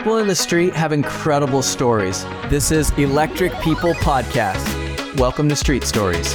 People 0.00 0.16
in 0.16 0.28
the 0.28 0.34
street 0.34 0.72
have 0.72 0.92
incredible 0.92 1.60
stories. 1.60 2.24
This 2.48 2.70
is 2.70 2.90
Electric 2.92 3.52
People 3.60 3.92
Podcast. 3.92 4.64
Welcome 5.18 5.46
to 5.50 5.54
Street 5.54 5.84
Stories. 5.84 6.34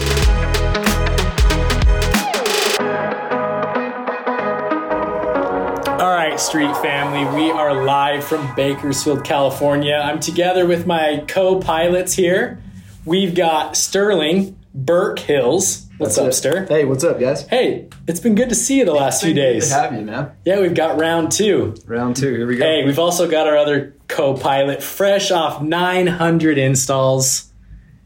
All 6.00 6.14
right, 6.14 6.36
Street 6.40 6.78
family, 6.78 7.26
we 7.36 7.50
are 7.50 7.84
live 7.84 8.24
from 8.24 8.54
Bakersfield, 8.54 9.24
California. 9.24 9.96
I'm 9.96 10.20
together 10.20 10.68
with 10.68 10.86
my 10.86 11.24
co 11.28 11.60
pilots 11.60 12.14
here. 12.14 12.62
We've 13.04 13.34
got 13.34 13.76
Sterling 13.76 14.60
Burke 14.76 15.18
Hills. 15.18 15.85
What's 15.98 16.18
up, 16.18 16.28
it. 16.30 16.34
Stir? 16.34 16.66
Hey, 16.66 16.84
what's 16.84 17.04
up, 17.06 17.20
guys? 17.20 17.48
Hey, 17.48 17.88
it's 18.06 18.20
been 18.20 18.36
good 18.36 18.50
to 18.50 18.56
see 18.56 18.80
you 18.80 18.86
the 18.86 18.94
last 18.94 19.24
few 19.24 19.34
Good 19.34 19.40
days. 19.42 19.70
to 19.70 19.76
have 19.76 19.94
you, 19.94 20.02
man. 20.02 20.32
Yeah, 20.44 20.60
we've 20.60 20.74
got 20.74 21.00
round 21.00 21.32
two. 21.32 21.76
Round 21.86 22.16
two. 22.18 22.34
Here 22.36 22.46
we 22.48 22.58
go. 22.58 22.66
Hey, 22.66 22.84
we've 22.86 23.00
also 23.00 23.30
got 23.30 23.48
our 23.48 23.56
other 23.56 23.96
co 24.10 24.36
pilot, 24.36 24.84
fresh 24.84 25.32
off 25.32 25.62
900 25.62 26.58
installs, 26.58 27.52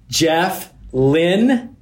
Jeff 0.07 0.71
Lynn 0.91 1.75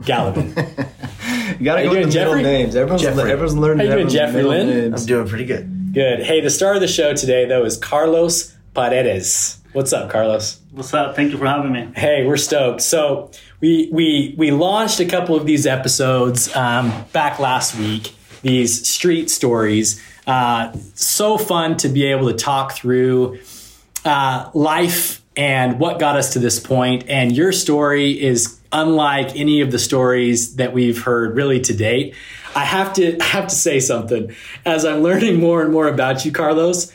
Gallivan. 0.00 0.48
you 1.58 1.64
gotta 1.64 1.82
you 1.82 1.88
go 1.88 1.94
doing, 1.94 2.04
with 2.04 2.06
the 2.06 2.10
Jeffrey? 2.10 2.36
middle 2.42 2.52
names. 2.52 2.74
Everyone's, 2.76 3.02
Jeffrey. 3.02 3.30
everyone's 3.30 3.56
learning. 3.56 3.86
How 3.86 3.92
you 3.92 3.98
doing, 4.00 4.08
Jeffrey 4.12 4.36
middle 4.36 4.50
Lynn? 4.50 4.66
names. 4.68 5.02
I'm 5.02 5.06
doing 5.06 5.28
pretty 5.28 5.44
good. 5.44 5.92
good. 5.92 6.22
Hey, 6.22 6.40
the 6.40 6.50
star 6.50 6.74
of 6.74 6.80
the 6.80 6.88
show 6.88 7.14
today, 7.14 7.44
though, 7.44 7.64
is 7.66 7.76
Carlos 7.76 8.56
Paredes. 8.72 9.58
What's 9.74 9.92
up, 9.92 10.08
Carlos? 10.08 10.60
What's 10.70 10.94
up? 10.94 11.16
Thank 11.16 11.32
you 11.32 11.38
for 11.38 11.46
having 11.46 11.72
me. 11.72 11.88
Hey, 11.96 12.24
we're 12.24 12.36
stoked. 12.36 12.80
So 12.80 13.30
we 13.64 13.88
we 13.90 14.34
we 14.36 14.50
launched 14.50 15.00
a 15.00 15.06
couple 15.06 15.34
of 15.36 15.46
these 15.46 15.66
episodes 15.66 16.54
um, 16.54 16.92
back 17.14 17.38
last 17.38 17.74
week. 17.78 18.14
These 18.42 18.86
street 18.86 19.30
stories. 19.30 20.02
Uh, 20.26 20.76
so 20.94 21.38
fun 21.38 21.78
to 21.78 21.88
be 21.88 22.04
able 22.04 22.28
to 22.28 22.34
talk 22.34 22.72
through 22.72 23.40
uh, 24.04 24.50
life 24.52 25.22
and 25.34 25.80
what 25.80 25.98
got 25.98 26.14
us 26.16 26.34
to 26.34 26.38
this 26.38 26.60
point. 26.60 27.08
And 27.08 27.34
your 27.34 27.52
story 27.52 28.22
is 28.22 28.60
unlike 28.70 29.34
any 29.34 29.62
of 29.62 29.70
the 29.70 29.78
stories 29.78 30.56
that 30.56 30.74
we've 30.74 31.02
heard 31.02 31.34
really 31.34 31.60
to 31.60 31.74
date. 31.74 32.14
I 32.54 32.66
have 32.66 32.92
to 32.94 33.18
I 33.20 33.24
have 33.24 33.46
to 33.46 33.54
say 33.54 33.80
something. 33.80 34.36
As 34.66 34.84
I'm 34.84 35.02
learning 35.02 35.40
more 35.40 35.62
and 35.62 35.72
more 35.72 35.88
about 35.88 36.26
you, 36.26 36.32
Carlos, 36.32 36.92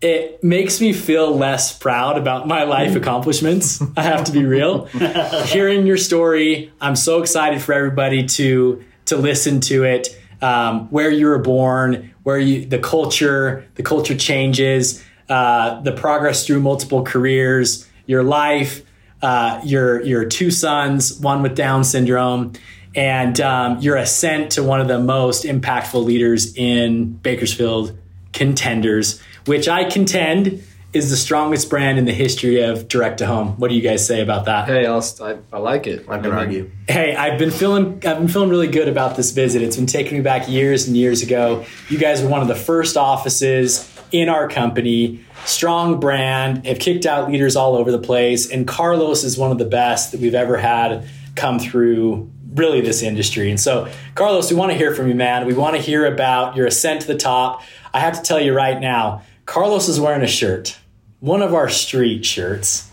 it 0.00 0.44
makes 0.44 0.80
me 0.80 0.92
feel 0.92 1.36
less 1.36 1.76
proud 1.76 2.18
about 2.18 2.46
my 2.46 2.62
life 2.62 2.94
accomplishments. 2.94 3.82
I 3.96 4.02
have 4.02 4.24
to 4.24 4.32
be 4.32 4.44
real. 4.56 4.84
Hearing 4.86 5.86
your 5.86 5.96
story, 5.96 6.72
I'm 6.80 6.94
so 6.96 7.20
excited 7.20 7.60
for 7.60 7.72
everybody 7.72 8.26
to 8.26 8.84
to 9.06 9.16
listen 9.16 9.60
to 9.60 9.84
it. 9.84 10.16
Um, 10.40 10.86
where 10.90 11.10
you 11.10 11.26
were 11.26 11.38
born, 11.38 12.14
where 12.22 12.38
you 12.38 12.64
the 12.64 12.78
culture, 12.78 13.66
the 13.74 13.82
culture 13.82 14.16
changes, 14.16 15.04
uh, 15.28 15.80
the 15.80 15.92
progress 15.92 16.46
through 16.46 16.60
multiple 16.60 17.02
careers, 17.02 17.88
your 18.06 18.22
life, 18.22 18.82
uh, 19.20 19.60
your 19.64 20.00
your 20.02 20.24
two 20.24 20.52
sons, 20.52 21.18
one 21.18 21.42
with 21.42 21.56
Down 21.56 21.82
syndrome, 21.82 22.52
and 22.94 23.40
um, 23.40 23.80
your 23.80 23.96
ascent 23.96 24.52
to 24.52 24.62
one 24.62 24.80
of 24.80 24.86
the 24.86 25.00
most 25.00 25.44
impactful 25.44 26.04
leaders 26.04 26.54
in 26.56 27.14
Bakersfield 27.14 27.98
contenders, 28.32 29.20
which 29.48 29.68
I 29.68 29.84
contend 29.84 30.62
is 30.92 31.10
the 31.10 31.16
strongest 31.16 31.68
brand 31.68 31.98
in 31.98 32.06
the 32.06 32.12
history 32.12 32.62
of 32.62 32.88
direct 32.88 33.18
to 33.18 33.26
home. 33.26 33.58
What 33.58 33.68
do 33.68 33.74
you 33.74 33.82
guys 33.82 34.06
say 34.06 34.22
about 34.22 34.46
that? 34.46 34.68
Hey, 34.68 34.86
I'll, 34.86 35.04
I, 35.20 35.36
I 35.52 35.58
like 35.58 35.86
it. 35.86 36.08
I 36.08 36.18
can 36.18 36.32
argue. 36.32 36.70
Hey, 36.88 37.14
I've 37.14 37.38
been 37.38 37.50
feeling 37.50 37.94
I've 38.06 38.18
been 38.18 38.28
feeling 38.28 38.48
really 38.48 38.68
good 38.68 38.88
about 38.88 39.16
this 39.16 39.32
visit. 39.32 39.60
It's 39.62 39.76
been 39.76 39.86
taking 39.86 40.16
me 40.16 40.22
back 40.22 40.48
years 40.48 40.86
and 40.86 40.96
years 40.96 41.22
ago. 41.22 41.66
You 41.88 41.98
guys 41.98 42.22
were 42.22 42.28
one 42.28 42.40
of 42.40 42.48
the 42.48 42.54
first 42.54 42.96
offices 42.96 43.90
in 44.12 44.28
our 44.28 44.48
company. 44.48 45.24
Strong 45.44 46.00
brand, 46.00 46.66
have 46.66 46.78
kicked 46.78 47.06
out 47.06 47.30
leaders 47.30 47.54
all 47.54 47.76
over 47.76 47.92
the 47.92 47.98
place, 47.98 48.50
and 48.50 48.66
Carlos 48.66 49.24
is 49.24 49.38
one 49.38 49.50
of 49.50 49.58
the 49.58 49.64
best 49.64 50.12
that 50.12 50.20
we've 50.20 50.34
ever 50.34 50.56
had 50.56 51.08
come 51.36 51.58
through 51.58 52.30
really 52.54 52.80
this 52.80 53.02
industry. 53.02 53.50
And 53.50 53.60
so, 53.60 53.88
Carlos, 54.14 54.50
we 54.50 54.56
want 54.56 54.72
to 54.72 54.76
hear 54.76 54.94
from 54.94 55.08
you, 55.08 55.14
man. 55.14 55.46
We 55.46 55.54
want 55.54 55.76
to 55.76 55.82
hear 55.82 56.06
about 56.06 56.56
your 56.56 56.66
ascent 56.66 57.02
to 57.02 57.06
the 57.06 57.16
top. 57.16 57.62
I 57.94 58.00
have 58.00 58.14
to 58.14 58.22
tell 58.22 58.40
you 58.40 58.52
right 58.52 58.80
now, 58.80 59.22
Carlos 59.48 59.88
is 59.88 59.98
wearing 59.98 60.20
a 60.20 60.26
shirt, 60.26 60.78
one 61.20 61.40
of 61.40 61.54
our 61.54 61.70
street 61.70 62.22
shirts 62.22 62.90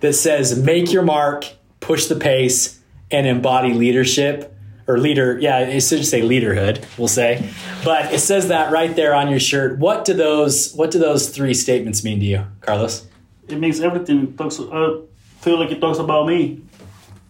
that 0.00 0.14
says 0.14 0.58
make 0.58 0.90
your 0.90 1.02
mark, 1.02 1.44
push 1.80 2.06
the 2.06 2.16
pace, 2.16 2.80
and 3.10 3.26
embody 3.26 3.74
leadership 3.74 4.56
or 4.86 4.96
leader. 4.96 5.38
Yeah, 5.38 5.58
it 5.58 5.82
should 5.82 6.06
say 6.06 6.22
leaderhood, 6.22 6.82
we'll 6.96 7.08
say. 7.08 7.50
But 7.84 8.14
it 8.14 8.20
says 8.20 8.48
that 8.48 8.72
right 8.72 8.96
there 8.96 9.14
on 9.14 9.28
your 9.28 9.38
shirt. 9.38 9.78
What 9.78 10.06
do 10.06 10.14
those 10.14 10.72
what 10.72 10.90
do 10.90 10.98
those 10.98 11.28
three 11.28 11.52
statements 11.52 12.02
mean 12.02 12.20
to 12.20 12.24
you, 12.24 12.46
Carlos? 12.62 13.06
It 13.46 13.58
makes 13.58 13.80
everything 13.80 14.28
It 14.28 14.38
talks. 14.38 14.58
Uh, 14.58 15.02
feel 15.42 15.60
like 15.60 15.70
it 15.72 15.80
talks 15.82 15.98
about 15.98 16.26
me. 16.26 16.62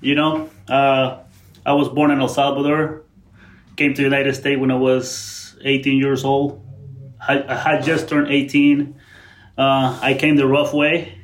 You 0.01 0.15
know, 0.15 0.51
uh, 0.69 1.19
I 1.67 1.73
was 1.73 1.89
born 1.89 2.13
in 2.13 2.21
El 2.21 2.29
Salvador. 2.29 3.03
Came 3.75 3.93
to 3.95 3.97
the 3.97 4.05
United 4.05 4.37
States 4.37 4.61
when 4.61 4.71
I 4.71 4.77
was 4.77 5.57
18 5.65 5.99
years 5.99 6.25
old. 6.25 6.63
I, 7.21 7.43
I 7.43 7.55
had 7.55 7.85
just 7.85 8.09
turned 8.09 8.29
18. 8.29 8.95
Uh, 9.57 9.99
I 10.01 10.15
came 10.15 10.37
the 10.37 10.47
rough 10.47 10.73
way. 10.73 11.19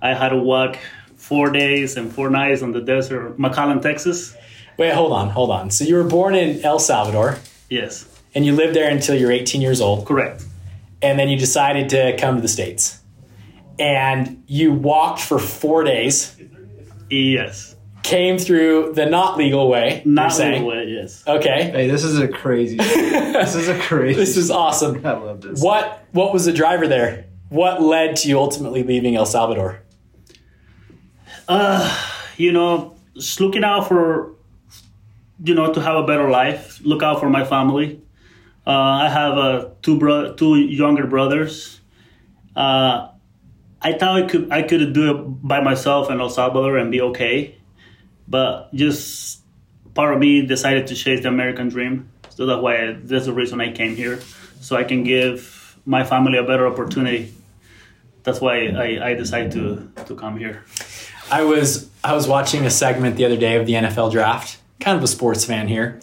I 0.00 0.14
had 0.14 0.28
to 0.30 0.36
walk 0.38 0.78
four 1.16 1.50
days 1.50 1.96
and 1.96 2.12
four 2.12 2.30
nights 2.30 2.62
on 2.62 2.72
the 2.72 2.80
desert, 2.80 3.38
McAllen, 3.38 3.82
Texas. 3.82 4.36
Wait, 4.76 4.92
hold 4.92 5.12
on, 5.12 5.30
hold 5.30 5.50
on. 5.50 5.70
So 5.70 5.84
you 5.84 5.96
were 5.96 6.04
born 6.04 6.34
in 6.34 6.64
El 6.64 6.78
Salvador 6.78 7.38
Yes, 7.70 8.06
and 8.34 8.44
you 8.44 8.52
lived 8.52 8.76
there 8.76 8.90
until 8.90 9.16
you're 9.16 9.32
18 9.32 9.60
years 9.60 9.80
old, 9.80 10.06
correct. 10.06 10.44
and 11.02 11.18
then 11.18 11.28
you 11.28 11.38
decided 11.38 11.88
to 11.90 12.16
come 12.18 12.36
to 12.36 12.42
the 12.42 12.48
States. 12.48 13.00
And 13.78 14.42
you 14.46 14.72
walked 14.72 15.20
for 15.20 15.38
four 15.38 15.82
days, 15.84 16.36
Yes, 17.10 17.75
came 18.06 18.38
through 18.38 18.92
the 18.94 19.04
not 19.04 19.36
legal 19.36 19.68
way. 19.68 20.02
you're 20.04 20.14
not 20.14 20.32
saying. 20.32 20.62
the 20.62 20.68
way. 20.68 20.84
Yes. 20.88 21.24
Okay. 21.26 21.70
Hey, 21.70 21.88
this 21.88 22.04
is 22.04 22.18
a 22.18 22.28
crazy. 22.28 22.76
this 22.76 23.54
is 23.56 23.68
a 23.68 23.78
crazy. 23.78 24.18
This 24.18 24.36
is 24.36 24.50
awesome. 24.50 25.04
I 25.06 25.12
love 25.12 25.40
this. 25.40 25.60
What 25.60 26.04
what 26.12 26.32
was 26.32 26.44
the 26.44 26.52
driver 26.52 26.86
there? 26.86 27.26
What 27.48 27.82
led 27.82 28.16
to 28.16 28.28
you 28.28 28.38
ultimately 28.38 28.82
leaving 28.82 29.16
El 29.16 29.26
Salvador? 29.26 29.82
you 32.36 32.52
know, 32.52 32.96
just 33.14 33.40
looking 33.40 33.62
out 33.62 33.86
for, 33.86 34.34
you 35.44 35.54
know, 35.54 35.72
to 35.72 35.80
have 35.80 35.94
a 35.96 36.02
better 36.02 36.28
life. 36.28 36.80
Look 36.82 37.02
out 37.04 37.20
for 37.20 37.30
my 37.30 37.44
family. 37.44 38.02
Uh, 38.66 38.70
I 38.70 39.08
have 39.08 39.38
uh, 39.38 39.68
two 39.82 39.98
bro- 39.98 40.34
two 40.34 40.56
younger 40.56 41.06
brothers. 41.06 41.80
Uh, 42.56 43.08
I 43.82 43.92
thought 43.92 44.22
I 44.22 44.26
could 44.26 44.50
I 44.50 44.62
could 44.62 44.92
do 44.92 45.10
it 45.10 45.22
by 45.46 45.60
myself 45.60 46.10
in 46.10 46.20
El 46.20 46.30
Salvador 46.30 46.76
and 46.78 46.90
be 46.90 47.00
okay, 47.00 47.58
but 48.28 48.72
just 48.74 49.40
part 49.94 50.12
of 50.14 50.20
me 50.20 50.46
decided 50.46 50.86
to 50.88 50.94
chase 50.94 51.22
the 51.22 51.28
American 51.28 51.68
dream. 51.68 52.10
So 52.30 52.46
that's 52.46 52.60
why 52.60 52.88
I, 52.88 52.92
that's 52.92 53.26
the 53.26 53.32
reason 53.32 53.60
I 53.60 53.72
came 53.72 53.96
here, 53.96 54.20
so 54.60 54.76
I 54.76 54.84
can 54.84 55.04
give 55.04 55.78
my 55.86 56.04
family 56.04 56.38
a 56.38 56.42
better 56.42 56.66
opportunity. 56.66 57.32
That's 58.24 58.40
why 58.40 58.66
I, 58.66 59.10
I 59.10 59.14
decided 59.14 59.52
to 59.52 60.04
to 60.04 60.14
come 60.14 60.36
here. 60.36 60.64
I 61.30 61.44
was 61.44 61.90
I 62.04 62.14
was 62.14 62.28
watching 62.28 62.66
a 62.66 62.70
segment 62.70 63.16
the 63.16 63.24
other 63.24 63.36
day 63.36 63.56
of 63.56 63.66
the 63.66 63.74
NFL 63.74 64.12
draft. 64.12 64.58
Kind 64.80 64.98
of 64.98 65.02
a 65.02 65.08
sports 65.08 65.44
fan 65.44 65.68
here, 65.68 66.00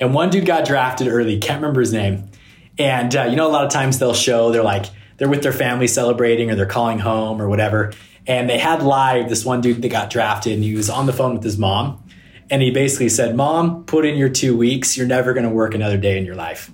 and 0.00 0.12
one 0.12 0.30
dude 0.30 0.46
got 0.46 0.64
drafted 0.64 1.06
early. 1.06 1.38
Can't 1.38 1.60
remember 1.62 1.80
his 1.80 1.92
name. 1.92 2.30
And 2.78 3.14
uh, 3.14 3.24
you 3.24 3.36
know, 3.36 3.46
a 3.46 3.52
lot 3.52 3.64
of 3.64 3.70
times 3.70 3.98
they'll 3.98 4.14
show 4.14 4.50
they're 4.50 4.64
like 4.64 4.86
they're 5.18 5.28
with 5.28 5.42
their 5.42 5.52
family 5.52 5.86
celebrating 5.86 6.50
or 6.50 6.56
they're 6.56 6.66
calling 6.66 6.98
home 6.98 7.40
or 7.40 7.48
whatever. 7.48 7.92
And 8.30 8.48
they 8.48 8.58
had 8.58 8.80
live 8.82 9.28
this 9.28 9.44
one 9.44 9.60
dude 9.60 9.82
that 9.82 9.88
got 9.88 10.08
drafted, 10.08 10.52
and 10.52 10.62
he 10.62 10.76
was 10.76 10.88
on 10.88 11.06
the 11.06 11.12
phone 11.12 11.34
with 11.34 11.42
his 11.42 11.58
mom. 11.58 12.00
And 12.48 12.62
he 12.62 12.70
basically 12.70 13.08
said, 13.08 13.34
Mom, 13.34 13.84
put 13.84 14.04
in 14.04 14.16
your 14.16 14.28
two 14.28 14.56
weeks. 14.56 14.96
You're 14.96 15.08
never 15.08 15.32
going 15.34 15.44
to 15.44 15.50
work 15.50 15.74
another 15.74 15.96
day 15.96 16.16
in 16.16 16.24
your 16.24 16.36
life. 16.36 16.70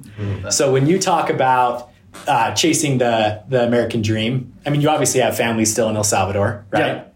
So 0.51 0.71
when 0.71 0.87
you 0.87 0.99
talk 0.99 1.31
about 1.31 1.91
uh, 2.27 2.53
chasing 2.55 2.99
the, 2.99 3.43
the 3.49 3.65
American 3.67 4.03
dream, 4.03 4.53
I 4.67 4.71
mean, 4.71 4.83
you 4.83 4.91
obviously 4.91 5.21
have 5.21 5.35
family 5.37 5.65
still 5.65 5.89
in 5.89 5.97
El 5.97 6.05
Salvador, 6.05 6.67
right? 6.71 7.07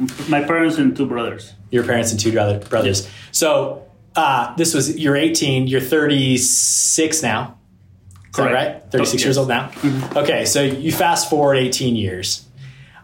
Yeah. 0.00 0.06
My 0.28 0.42
parents 0.44 0.78
and 0.78 0.96
two 0.96 1.06
brothers. 1.06 1.54
Your 1.70 1.82
parents 1.84 2.12
and 2.12 2.20
two 2.20 2.30
brother, 2.32 2.60
brothers. 2.60 3.08
So 3.32 3.84
uh, 4.16 4.54
this 4.56 4.74
was, 4.74 4.96
you're 4.96 5.16
18, 5.16 5.66
you're 5.66 5.80
36 5.80 7.22
now. 7.22 7.58
Is 8.30 8.36
that 8.36 8.48
Correct. 8.48 8.54
right? 8.84 8.92
36 8.92 9.24
years 9.24 9.36
Yes. 9.36 9.38
old 9.38 9.48
now? 9.48 9.70
Okay, 10.22 10.44
so 10.44 10.62
you 10.62 10.92
fast 10.92 11.28
forward 11.30 11.56
18 11.56 11.96
years. 11.96 12.44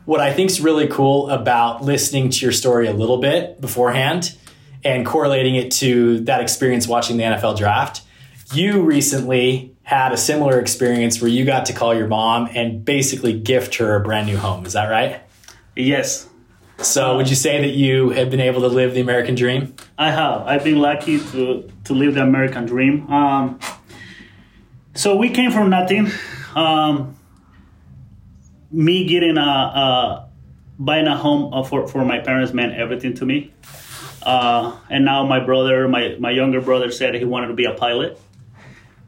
What 0.05 0.21
I 0.21 0.33
think 0.33 0.51
is 0.51 0.61
really 0.61 0.87
cool 0.87 1.31
about 1.31 1.83
listening 1.83 2.31
to 2.31 2.39
your 2.45 2.53
story 2.53 2.87
a 2.89 2.93
little 2.93 3.19
bit 3.19 3.61
beforehand 3.61 4.37
and 4.85 5.06
correlating 5.06 5.55
it 5.55 5.73
to 5.73 6.21
that 6.21 6.41
experience 6.43 6.87
watching 6.87 7.17
the 7.17 7.23
NFL 7.25 7.56
draft, 7.56 8.03
you 8.53 8.83
recently 8.83 9.75
had 9.83 10.12
a 10.12 10.17
similar 10.17 10.61
experience 10.61 11.21
where 11.23 11.31
you 11.31 11.45
got 11.45 11.67
to 11.67 11.73
call 11.73 11.95
your 11.95 12.06
mom 12.06 12.49
and 12.55 12.85
basically 12.85 13.39
gift 13.39 13.77
her 13.77 13.97
a 13.97 14.01
brand 14.01 14.27
new 14.27 14.37
home. 14.37 14.67
Is 14.67 14.75
that 14.75 14.87
right? 14.91 15.23
Yes, 15.77 16.29
So, 16.79 17.17
would 17.17 17.29
you 17.31 17.37
say 17.37 17.61
that 17.62 17.75
you 17.75 18.11
have 18.11 18.31
been 18.31 18.41
able 18.41 18.61
to 18.62 18.69
live 18.69 18.95
the 18.95 19.01
American 19.01 19.35
dream? 19.35 19.75
I 19.97 20.11
have. 20.11 20.43
I've 20.43 20.65
been 20.65 20.81
lucky 20.81 21.19
to 21.19 21.71
to 21.85 21.95
live 21.95 22.15
the 22.15 22.23
American 22.23 22.67
dream. 22.67 23.11
Um, 23.11 23.59
so 24.95 25.17
we 25.17 25.31
came 25.31 25.51
from 25.51 25.71
nothing. 25.71 26.11
Um, 26.55 27.17
me 28.75 29.06
getting 29.06 29.38
a, 29.38 29.41
a 29.41 30.29
buying 30.79 31.06
a 31.06 31.17
home 31.17 31.55
uh, 31.55 31.62
for 31.62 31.87
for 31.87 32.05
my 32.05 32.19
parents 32.19 32.53
meant 32.53 32.75
everything 32.75 33.15
to 33.15 33.25
me. 33.25 33.53
Uh, 34.23 34.76
and 34.91 35.05
now 35.05 35.25
my 35.25 35.38
brother, 35.44 35.87
my 35.88 36.17
my 36.19 36.31
younger 36.31 36.61
brother, 36.61 36.91
said 36.91 37.15
he 37.15 37.25
wanted 37.25 37.49
to 37.49 37.55
be 37.55 37.67
a 37.67 37.75
pilot, 37.75 38.19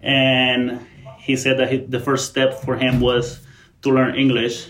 and 0.00 0.86
he 1.18 1.36
said 1.36 1.58
that 1.58 1.70
he, 1.70 1.78
the 1.78 2.00
first 2.00 2.30
step 2.30 2.62
for 2.62 2.76
him 2.76 3.00
was 3.00 3.40
to 3.82 3.90
learn 3.90 4.14
English. 4.14 4.68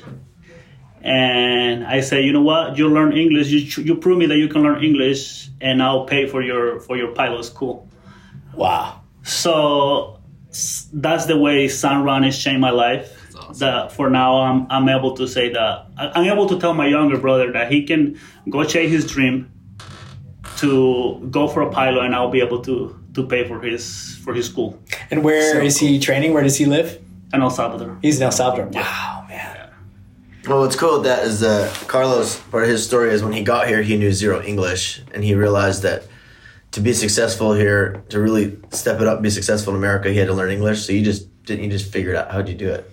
And 1.02 1.86
I 1.86 2.00
said, 2.00 2.24
you 2.24 2.32
know 2.32 2.42
what? 2.42 2.78
You 2.78 2.88
learn 2.88 3.12
English. 3.16 3.48
You 3.48 3.84
you 3.84 3.96
prove 3.96 4.18
me 4.18 4.26
that 4.26 4.38
you 4.38 4.48
can 4.48 4.62
learn 4.62 4.82
English, 4.82 5.48
and 5.60 5.82
I'll 5.82 6.06
pay 6.06 6.26
for 6.26 6.42
your 6.42 6.80
for 6.80 6.96
your 6.96 7.12
pilot 7.12 7.44
school. 7.44 7.88
Wow. 8.54 9.02
So 9.22 10.20
that's 10.92 11.26
the 11.26 11.36
way 11.36 11.66
Sunrun 11.66 12.24
has 12.24 12.38
changed 12.42 12.60
my 12.60 12.70
life. 12.70 13.15
That 13.58 13.92
for 13.92 14.10
now 14.10 14.36
I'm 14.42 14.66
I'm 14.70 14.88
able 14.88 15.14
to 15.16 15.26
say 15.26 15.50
that 15.52 15.86
I- 15.98 16.12
I'm 16.14 16.24
able 16.32 16.46
to 16.48 16.58
tell 16.58 16.74
my 16.74 16.86
younger 16.86 17.16
brother 17.18 17.52
that 17.52 17.70
he 17.72 17.84
can 17.84 18.18
go 18.50 18.64
chase 18.64 18.90
his 18.90 19.06
dream 19.06 19.50
to 20.58 21.26
go 21.30 21.48
for 21.48 21.62
a 21.62 21.70
pilot, 21.70 22.04
and 22.04 22.14
I'll 22.14 22.30
be 22.30 22.40
able 22.40 22.60
to 22.62 22.98
to 23.14 23.26
pay 23.26 23.46
for 23.48 23.60
his 23.60 24.16
for 24.24 24.34
his 24.34 24.46
school 24.46 24.78
And 25.10 25.22
where 25.24 25.62
is 25.62 25.78
So 25.78 25.86
he 25.86 25.98
training? 25.98 26.32
Where 26.34 26.42
does 26.42 26.56
he 26.56 26.66
live? 26.66 26.98
in 27.34 27.42
El 27.42 27.50
Salvador. 27.50 27.98
He's 28.02 28.16
in 28.18 28.22
El 28.22 28.30
Salvador. 28.30 28.66
Wow, 28.72 29.24
man. 29.28 29.70
Well, 30.48 30.60
what's 30.60 30.76
cool 30.76 30.94
with 30.98 31.04
that 31.04 31.24
is 31.24 31.40
that 31.40 31.72
Carlos, 31.88 32.38
part 32.52 32.62
of 32.62 32.68
his 32.70 32.84
story 32.86 33.10
is 33.10 33.22
when 33.22 33.32
he 33.32 33.42
got 33.42 33.66
here, 33.66 33.82
he 33.82 33.96
knew 33.96 34.12
zero 34.12 34.40
English, 34.42 35.02
and 35.12 35.24
he 35.24 35.34
realized 35.34 35.82
that 35.82 36.04
to 36.70 36.80
be 36.80 36.92
successful 36.92 37.52
here, 37.52 38.04
to 38.10 38.20
really 38.20 38.56
step 38.70 39.00
it 39.00 39.08
up, 39.08 39.20
be 39.22 39.30
successful 39.30 39.72
in 39.74 39.78
America, 39.78 40.08
he 40.10 40.18
had 40.18 40.28
to 40.28 40.34
learn 40.34 40.50
English. 40.52 40.86
So 40.86 40.92
you 40.92 41.02
just 41.02 41.26
didn't 41.44 41.64
you 41.64 41.70
just 41.70 41.90
figured 41.92 42.14
out 42.16 42.30
how'd 42.30 42.48
you 42.48 42.54
do 42.54 42.68
it? 42.70 42.88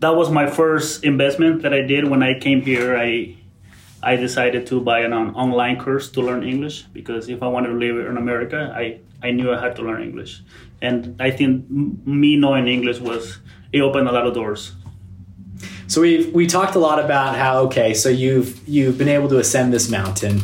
That 0.00 0.16
was 0.16 0.30
my 0.30 0.48
first 0.48 1.04
investment 1.04 1.62
that 1.62 1.72
I 1.72 1.82
did 1.82 2.08
when 2.08 2.22
I 2.22 2.38
came 2.38 2.62
here. 2.62 2.96
I 2.96 3.36
I 4.02 4.16
decided 4.16 4.66
to 4.68 4.80
buy 4.80 5.00
an 5.00 5.12
on- 5.12 5.34
online 5.34 5.78
course 5.78 6.08
to 6.12 6.22
learn 6.22 6.42
English 6.42 6.84
because 6.92 7.28
if 7.28 7.42
I 7.42 7.48
wanted 7.48 7.68
to 7.68 7.74
live 7.74 7.98
in 8.06 8.16
America, 8.16 8.72
I, 8.74 9.00
I 9.22 9.30
knew 9.30 9.52
I 9.52 9.60
had 9.60 9.76
to 9.76 9.82
learn 9.82 10.02
English. 10.02 10.42
And 10.80 11.20
I 11.20 11.30
think 11.30 11.68
me 11.68 12.36
knowing 12.36 12.66
English 12.66 12.98
was, 13.00 13.38
it 13.72 13.80
opened 13.80 14.08
a 14.08 14.12
lot 14.12 14.26
of 14.26 14.32
doors. 14.32 14.72
So 15.86 16.00
we've 16.00 16.32
we 16.32 16.46
talked 16.46 16.76
a 16.76 16.78
lot 16.78 17.04
about 17.04 17.36
how 17.36 17.58
okay, 17.66 17.94
so 17.94 18.08
you've 18.08 18.66
you've 18.66 18.96
been 18.96 19.08
able 19.08 19.28
to 19.28 19.38
ascend 19.38 19.72
this 19.72 19.90
mountain 19.90 20.42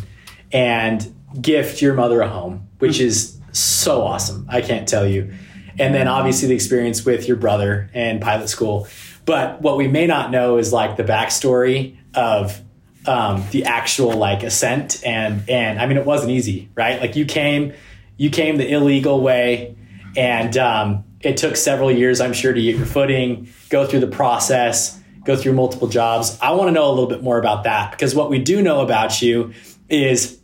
and 0.53 1.14
gift 1.41 1.81
your 1.81 1.94
mother 1.94 2.20
a 2.20 2.29
home, 2.29 2.69
which 2.79 3.00
is 3.00 3.41
so 3.53 4.03
awesome. 4.03 4.47
I 4.50 4.61
can't 4.61 4.87
tell 4.87 5.06
you. 5.06 5.32
And 5.79 5.94
then 5.94 6.08
obviously 6.08 6.49
the 6.49 6.55
experience 6.55 7.05
with 7.05 7.29
your 7.29 7.37
brother 7.37 7.91
and 7.94 8.20
pilot 8.20 8.49
school. 8.49 8.88
But 9.26 9.61
what 9.61 9.76
we 9.76 9.88
may 9.88 10.06
not 10.06 10.31
know 10.31 10.56
is 10.56 10.73
like 10.73 10.96
the 10.96 11.05
backstory 11.05 11.96
of 12.14 12.62
um, 13.06 13.44
the 13.50 13.64
actual 13.64 14.17
like 14.17 14.43
ascent 14.43 15.02
and 15.05 15.49
and 15.49 15.78
I 15.78 15.87
mean 15.87 15.99
it 15.99 16.06
wasn't 16.06 16.31
easy, 16.31 16.70
right? 16.75 17.00
Like 17.00 17.17
you 17.17 17.25
came 17.26 17.75
you 18.17 18.31
came 18.31 18.56
the 18.56 18.69
illegal 18.73 19.20
way 19.20 19.76
and 20.17 20.56
um, 20.56 21.05
it 21.20 21.37
took 21.37 21.56
several 21.56 21.90
years, 21.90 22.20
I'm 22.20 22.32
sure, 22.32 22.52
to 22.52 22.61
get 22.61 22.76
your 22.76 22.87
footing, 22.87 23.49
go 23.69 23.87
through 23.87 24.00
the 24.00 24.06
process, 24.06 24.99
go 25.25 25.37
through 25.37 25.52
multiple 25.52 25.88
jobs. 25.88 26.38
I 26.40 26.52
want 26.52 26.69
to 26.69 26.72
know 26.72 26.88
a 26.88 26.90
little 26.90 27.08
bit 27.08 27.22
more 27.22 27.38
about 27.38 27.64
that 27.64 27.90
because 27.90 28.14
what 28.14 28.31
we 28.31 28.38
do 28.38 28.62
know 28.62 28.81
about 28.81 29.20
you 29.20 29.52
is, 29.88 30.38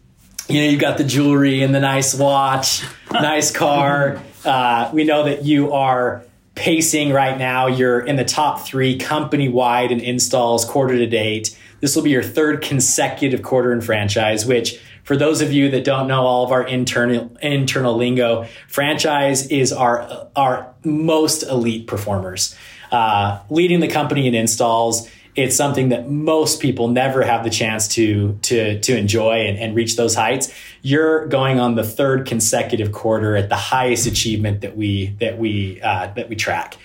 you 0.49 0.61
know, 0.61 0.69
you 0.69 0.76
got 0.76 0.99
the 0.99 1.05
jewelry 1.05 1.62
and 1.62 1.75
the 1.75 1.81
nice 1.81 2.14
watch, 2.14 2.82
nice 3.12 3.50
car. 3.50 4.23
Uh, 4.44 4.90
we 4.93 5.05
know 5.05 5.25
that 5.25 5.44
you 5.44 5.73
are 5.73 6.25
pacing 6.54 7.12
right 7.12 7.38
now. 7.38 7.66
You're 7.66 8.00
in 8.00 8.16
the 8.16 8.25
top 8.25 8.66
three 8.66 8.99
company 8.99 9.49
wide 9.49 9.90
in 9.90 10.00
installs 10.00 10.64
quarter 10.64 10.96
to 10.96 11.06
date. 11.06 11.58
This 11.81 11.96
will 11.96 12.02
be 12.02 12.10
your 12.10 12.22
third 12.22 12.62
consecutive 12.62 13.43
quarter 13.43 13.72
in 13.72 13.81
franchise, 13.81 14.46
which 14.46 14.81
for 15.04 15.16
those 15.16 15.40
of 15.40 15.52
you 15.52 15.70
that 15.70 15.84
don't 15.84 16.06
know 16.06 16.22
all 16.22 16.44
of 16.44 16.52
our 16.52 16.66
internal 16.66 17.37
internal 17.43 17.96
lingo, 17.96 18.46
franchise 18.69 19.46
is 19.49 19.72
our 19.72 20.28
our 20.37 20.72
most 20.84 21.43
elite 21.43 21.87
performers, 21.87 22.56
uh, 22.93 23.40
leading 23.50 23.81
the 23.81 23.88
company 23.88 24.28
in 24.28 24.34
installs. 24.34 25.08
It's 25.34 25.56
something 25.56 25.88
that 25.88 26.11
most 26.11 26.61
people 26.61 26.88
never 26.88 27.23
have 27.23 27.43
the 27.43 27.50
chance 27.50 27.88
to 27.88 28.38
to 28.43 28.79
to 28.81 28.96
enjoy 28.96 29.46
and, 29.46 29.58
and 29.58 29.75
reach 29.75 29.96
those 29.96 30.14
heights. 30.14 30.52
You're 30.82 31.26
going 31.26 31.58
on 31.58 31.75
the 31.75 31.84
third 31.84 32.26
consecutive 32.26 32.93
quarter 32.93 33.34
at 33.37 33.49
the 33.49 33.56
highest 33.56 34.06
achievement 34.06 34.61
that 34.61 34.76
we 34.76 35.17
that 35.20 35.38
we 35.38 35.81
uh, 35.81 36.12
that 36.14 36.29
we 36.29 36.37
track, 36.37 36.76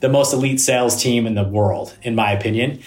the 0.00 0.08
most 0.08 0.32
elite 0.32 0.60
sales 0.60 1.02
team 1.02 1.26
in 1.26 1.34
the 1.34 1.44
world, 1.44 1.96
in 2.02 2.14
my 2.14 2.30
opinion. 2.32 2.80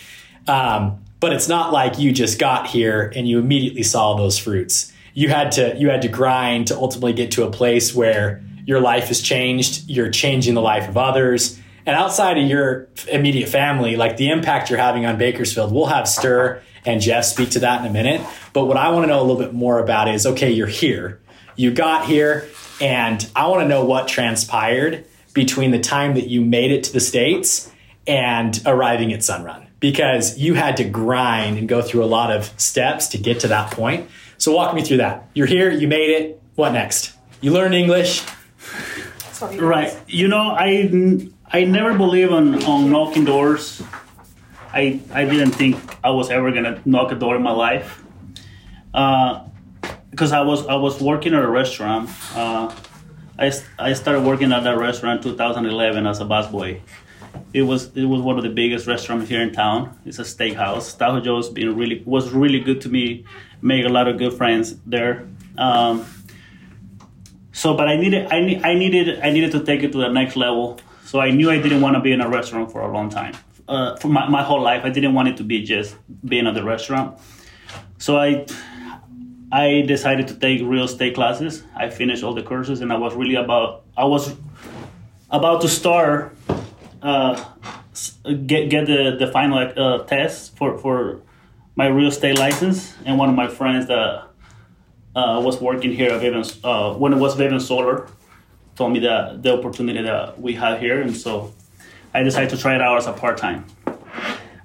Um, 0.47 1.03
but 1.19 1.33
it's 1.33 1.49
not 1.49 1.73
like 1.73 1.99
you 1.99 2.11
just 2.11 2.39
got 2.39 2.67
here 2.67 3.11
and 3.15 3.27
you 3.27 3.39
immediately 3.39 3.83
saw 3.83 4.15
those 4.15 4.37
fruits. 4.37 4.93
You 5.13 5.29
had 5.29 5.51
to 5.53 5.75
you 5.77 5.89
had 5.89 6.01
to 6.03 6.07
grind 6.07 6.67
to 6.67 6.77
ultimately 6.77 7.13
get 7.13 7.31
to 7.31 7.43
a 7.43 7.51
place 7.51 7.93
where 7.93 8.41
your 8.65 8.79
life 8.79 9.07
has 9.07 9.21
changed. 9.21 9.89
You're 9.89 10.11
changing 10.11 10.53
the 10.53 10.61
life 10.61 10.87
of 10.87 10.95
others. 10.95 11.59
And 11.89 11.97
outside 11.97 12.37
of 12.37 12.47
your 12.47 12.87
immediate 13.11 13.49
family, 13.49 13.95
like 13.95 14.15
the 14.15 14.29
impact 14.29 14.69
you're 14.69 14.77
having 14.77 15.07
on 15.07 15.17
Bakersfield, 15.17 15.73
we'll 15.73 15.87
have 15.87 16.07
Stir 16.07 16.61
and 16.85 17.01
Jeff 17.01 17.25
speak 17.25 17.49
to 17.51 17.61
that 17.61 17.81
in 17.81 17.87
a 17.87 17.91
minute. 17.91 18.21
But 18.53 18.65
what 18.65 18.77
I 18.77 18.89
want 18.89 19.05
to 19.05 19.07
know 19.07 19.19
a 19.19 19.25
little 19.25 19.41
bit 19.41 19.55
more 19.55 19.79
about 19.79 20.07
is 20.07 20.27
okay, 20.27 20.51
you're 20.51 20.67
here. 20.67 21.19
You 21.55 21.71
got 21.71 22.05
here, 22.05 22.47
and 22.79 23.27
I 23.35 23.47
want 23.47 23.63
to 23.63 23.67
know 23.67 23.85
what 23.85 24.07
transpired 24.07 25.03
between 25.33 25.71
the 25.71 25.79
time 25.79 26.13
that 26.13 26.27
you 26.27 26.41
made 26.41 26.69
it 26.69 26.83
to 26.83 26.93
the 26.93 26.99
States 26.99 27.71
and 28.05 28.61
arriving 28.67 29.11
at 29.11 29.21
Sunrun 29.21 29.65
because 29.79 30.37
you 30.37 30.53
had 30.53 30.77
to 30.77 30.83
grind 30.83 31.57
and 31.57 31.67
go 31.67 31.81
through 31.81 32.03
a 32.03 32.05
lot 32.05 32.29
of 32.29 32.53
steps 32.61 33.07
to 33.07 33.17
get 33.17 33.39
to 33.39 33.47
that 33.47 33.71
point. 33.71 34.07
So 34.37 34.53
walk 34.53 34.75
me 34.75 34.83
through 34.83 34.97
that. 34.97 35.27
You're 35.33 35.47
here, 35.47 35.71
you 35.71 35.87
made 35.87 36.11
it. 36.11 36.39
What 36.53 36.73
next? 36.73 37.13
You 37.41 37.51
learned 37.51 37.73
English. 37.73 38.23
Right. 39.41 39.97
You 40.05 40.27
know, 40.27 40.51
I 40.51 40.87
I 41.51 41.63
never 41.63 41.97
believe 41.97 42.31
on, 42.31 42.63
on 42.63 42.91
knocking 42.91 43.25
doors. 43.25 43.81
I 44.71 44.99
I 45.11 45.25
didn't 45.25 45.51
think 45.51 45.77
I 46.03 46.11
was 46.11 46.29
ever 46.29 46.51
gonna 46.51 46.81
knock 46.85 47.11
a 47.11 47.15
door 47.15 47.35
in 47.35 47.41
my 47.41 47.51
life. 47.51 48.03
Because 48.91 50.31
I 50.31 50.41
was 50.41 50.67
I 50.67 50.75
was 50.75 51.01
working 51.01 51.33
at 51.33 51.43
a 51.43 51.49
restaurant. 51.49 52.09
Uh, 52.35 52.73
I, 53.39 53.51
I 53.79 53.93
started 53.93 54.23
working 54.25 54.51
at 54.51 54.63
that 54.63 54.77
restaurant 54.77 55.23
2011 55.23 56.05
as 56.05 56.19
a 56.19 56.25
busboy. 56.25 56.81
It 57.53 57.63
was 57.63 57.95
it 57.95 58.05
was 58.05 58.21
one 58.21 58.37
of 58.37 58.43
the 58.43 58.49
biggest 58.49 58.85
restaurants 58.85 59.29
here 59.29 59.41
in 59.41 59.51
town. 59.51 59.97
It's 60.05 60.19
a 60.19 60.23
steakhouse. 60.23 60.97
Tahoe 60.97 61.21
Joe's 61.21 61.49
been 61.49 61.75
really 61.75 62.03
was 62.05 62.31
really 62.31 62.59
good 62.59 62.81
to 62.81 62.89
me. 62.89 63.25
Made 63.61 63.85
a 63.85 63.89
lot 63.89 64.07
of 64.07 64.17
good 64.17 64.33
friends 64.33 64.75
there. 64.85 65.27
Um, 65.57 66.05
so, 67.51 67.73
but 67.73 67.89
I 67.89 67.97
needed, 67.97 68.27
I, 68.31 68.39
need, 68.39 68.63
I 68.63 68.73
needed, 68.73 69.19
I 69.19 69.31
needed 69.31 69.51
to 69.51 69.59
take 69.59 69.83
it 69.83 69.91
to 69.91 69.97
the 69.97 70.07
next 70.07 70.37
level. 70.37 70.79
So 71.09 71.19
I 71.19 71.31
knew 71.31 71.49
I 71.49 71.59
didn't 71.59 71.81
want 71.81 71.95
to 71.95 72.01
be 72.01 72.11
in 72.11 72.21
a 72.21 72.29
restaurant 72.29 72.71
for 72.71 72.81
a 72.81 72.91
long 72.91 73.09
time. 73.09 73.33
Uh, 73.67 73.95
for 73.95 74.09
my, 74.09 74.29
my 74.29 74.43
whole 74.43 74.61
life, 74.61 74.85
I 74.85 74.91
didn't 74.91 75.15
want 75.15 75.27
it 75.27 75.37
to 75.37 75.43
be 75.43 75.63
just 75.63 75.95
being 76.23 76.45
at 76.45 76.53
the 76.53 76.63
restaurant. 76.63 77.17
So 77.97 78.17
I, 78.17 78.45
I 79.51 79.81
decided 79.87 80.27
to 80.27 80.35
take 80.35 80.61
real 80.61 80.83
estate 80.83 81.15
classes. 81.15 81.63
I 81.75 81.89
finished 81.89 82.23
all 82.23 82.35
the 82.35 82.43
courses, 82.43 82.81
and 82.81 82.93
I 82.93 82.97
was 82.97 83.15
really 83.15 83.33
about, 83.33 83.85
I 83.97 84.05
was 84.05 84.35
about 85.31 85.61
to 85.61 85.67
start, 85.67 86.37
uh, 87.01 87.43
get 88.45 88.69
get 88.69 88.85
the 88.85 89.15
the 89.17 89.31
final 89.31 89.57
uh, 89.57 90.03
test 90.03 90.55
for 90.57 90.77
for 90.77 91.23
my 91.75 91.87
real 91.87 92.09
estate 92.09 92.37
license. 92.37 92.93
And 93.03 93.17
one 93.17 93.29
of 93.29 93.35
my 93.35 93.47
friends 93.47 93.87
that 93.87 94.25
uh, 95.15 95.41
was 95.43 95.59
working 95.59 95.91
here 95.91 96.11
at 96.11 96.21
Vivint, 96.21 96.59
uh, 96.63 96.93
when 96.99 97.13
it 97.13 97.17
was 97.17 97.35
Vivint 97.35 97.61
Solar, 97.61 98.07
told 98.79 98.93
me 98.93 98.99
that 98.99 99.43
the 99.43 99.51
opportunity 99.59 100.01
that 100.01 100.39
we 100.39 100.53
have 100.55 100.79
here, 100.79 101.01
and 101.01 101.15
so 101.15 101.53
I 102.13 102.23
decided 102.23 102.49
to 102.51 102.57
try 102.57 102.75
it 102.75 102.81
out 102.81 102.97
as 102.97 103.07
a 103.07 103.13
part 103.13 103.37
time. 103.37 103.65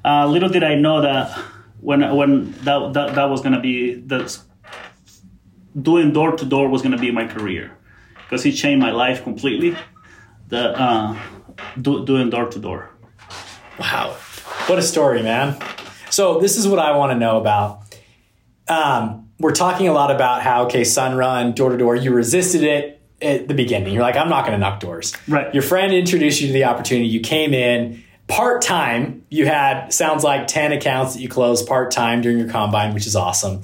Uh, 0.04 0.26
little 0.26 0.48
did 0.48 0.62
I 0.62 0.76
know 0.76 1.00
that 1.02 1.36
when 1.80 2.00
when 2.18 2.52
that 2.66 2.92
that, 2.94 3.14
that 3.16 3.28
was 3.28 3.40
gonna 3.42 3.60
be 3.60 3.94
the 3.94 4.20
doing 5.88 6.12
door 6.12 6.30
to 6.36 6.44
door 6.44 6.68
was 6.68 6.80
gonna 6.80 7.02
be 7.08 7.10
my 7.10 7.26
career 7.26 7.76
because 8.22 8.46
it 8.46 8.52
changed 8.52 8.80
my 8.80 8.92
life 8.92 9.24
completely. 9.24 9.76
The 10.48 10.62
uh, 10.84 11.18
do, 11.82 12.06
doing 12.06 12.30
door 12.30 12.46
to 12.54 12.58
door. 12.60 12.90
Wow. 13.80 14.16
What 14.68 14.78
a 14.78 14.82
story, 14.82 15.22
man. 15.22 15.58
So 16.10 16.38
this 16.38 16.56
is 16.56 16.68
what 16.68 16.78
I 16.78 16.96
want 16.96 17.10
to 17.10 17.18
know 17.18 17.36
about. 17.40 17.82
Um, 18.68 19.28
we're 19.40 19.58
talking 19.64 19.88
a 19.88 19.92
lot 19.92 20.10
about 20.12 20.42
how, 20.42 20.66
okay, 20.66 20.82
Sunrun, 20.82 21.54
door 21.56 21.70
to 21.70 21.76
door, 21.76 21.96
you 21.96 22.12
resisted 22.12 22.62
it 22.62 22.93
at 23.24 23.48
the 23.48 23.54
beginning. 23.54 23.92
You're 23.92 24.02
like, 24.02 24.16
I'm 24.16 24.28
not 24.28 24.46
going 24.46 24.52
to 24.52 24.58
knock 24.58 24.80
doors. 24.80 25.14
Right. 25.28 25.52
Your 25.54 25.62
friend 25.62 25.92
introduced 25.92 26.40
you 26.40 26.48
to 26.48 26.52
the 26.52 26.64
opportunity. 26.64 27.08
You 27.08 27.20
came 27.20 27.54
in 27.54 28.02
part 28.26 28.62
time. 28.62 29.24
You 29.30 29.46
had, 29.46 29.92
sounds 29.92 30.24
like 30.24 30.46
10 30.46 30.72
accounts 30.72 31.14
that 31.14 31.20
you 31.20 31.28
closed 31.28 31.66
part 31.66 31.90
time 31.90 32.20
during 32.22 32.38
your 32.38 32.48
combine, 32.48 32.94
which 32.94 33.06
is 33.06 33.16
awesome. 33.16 33.62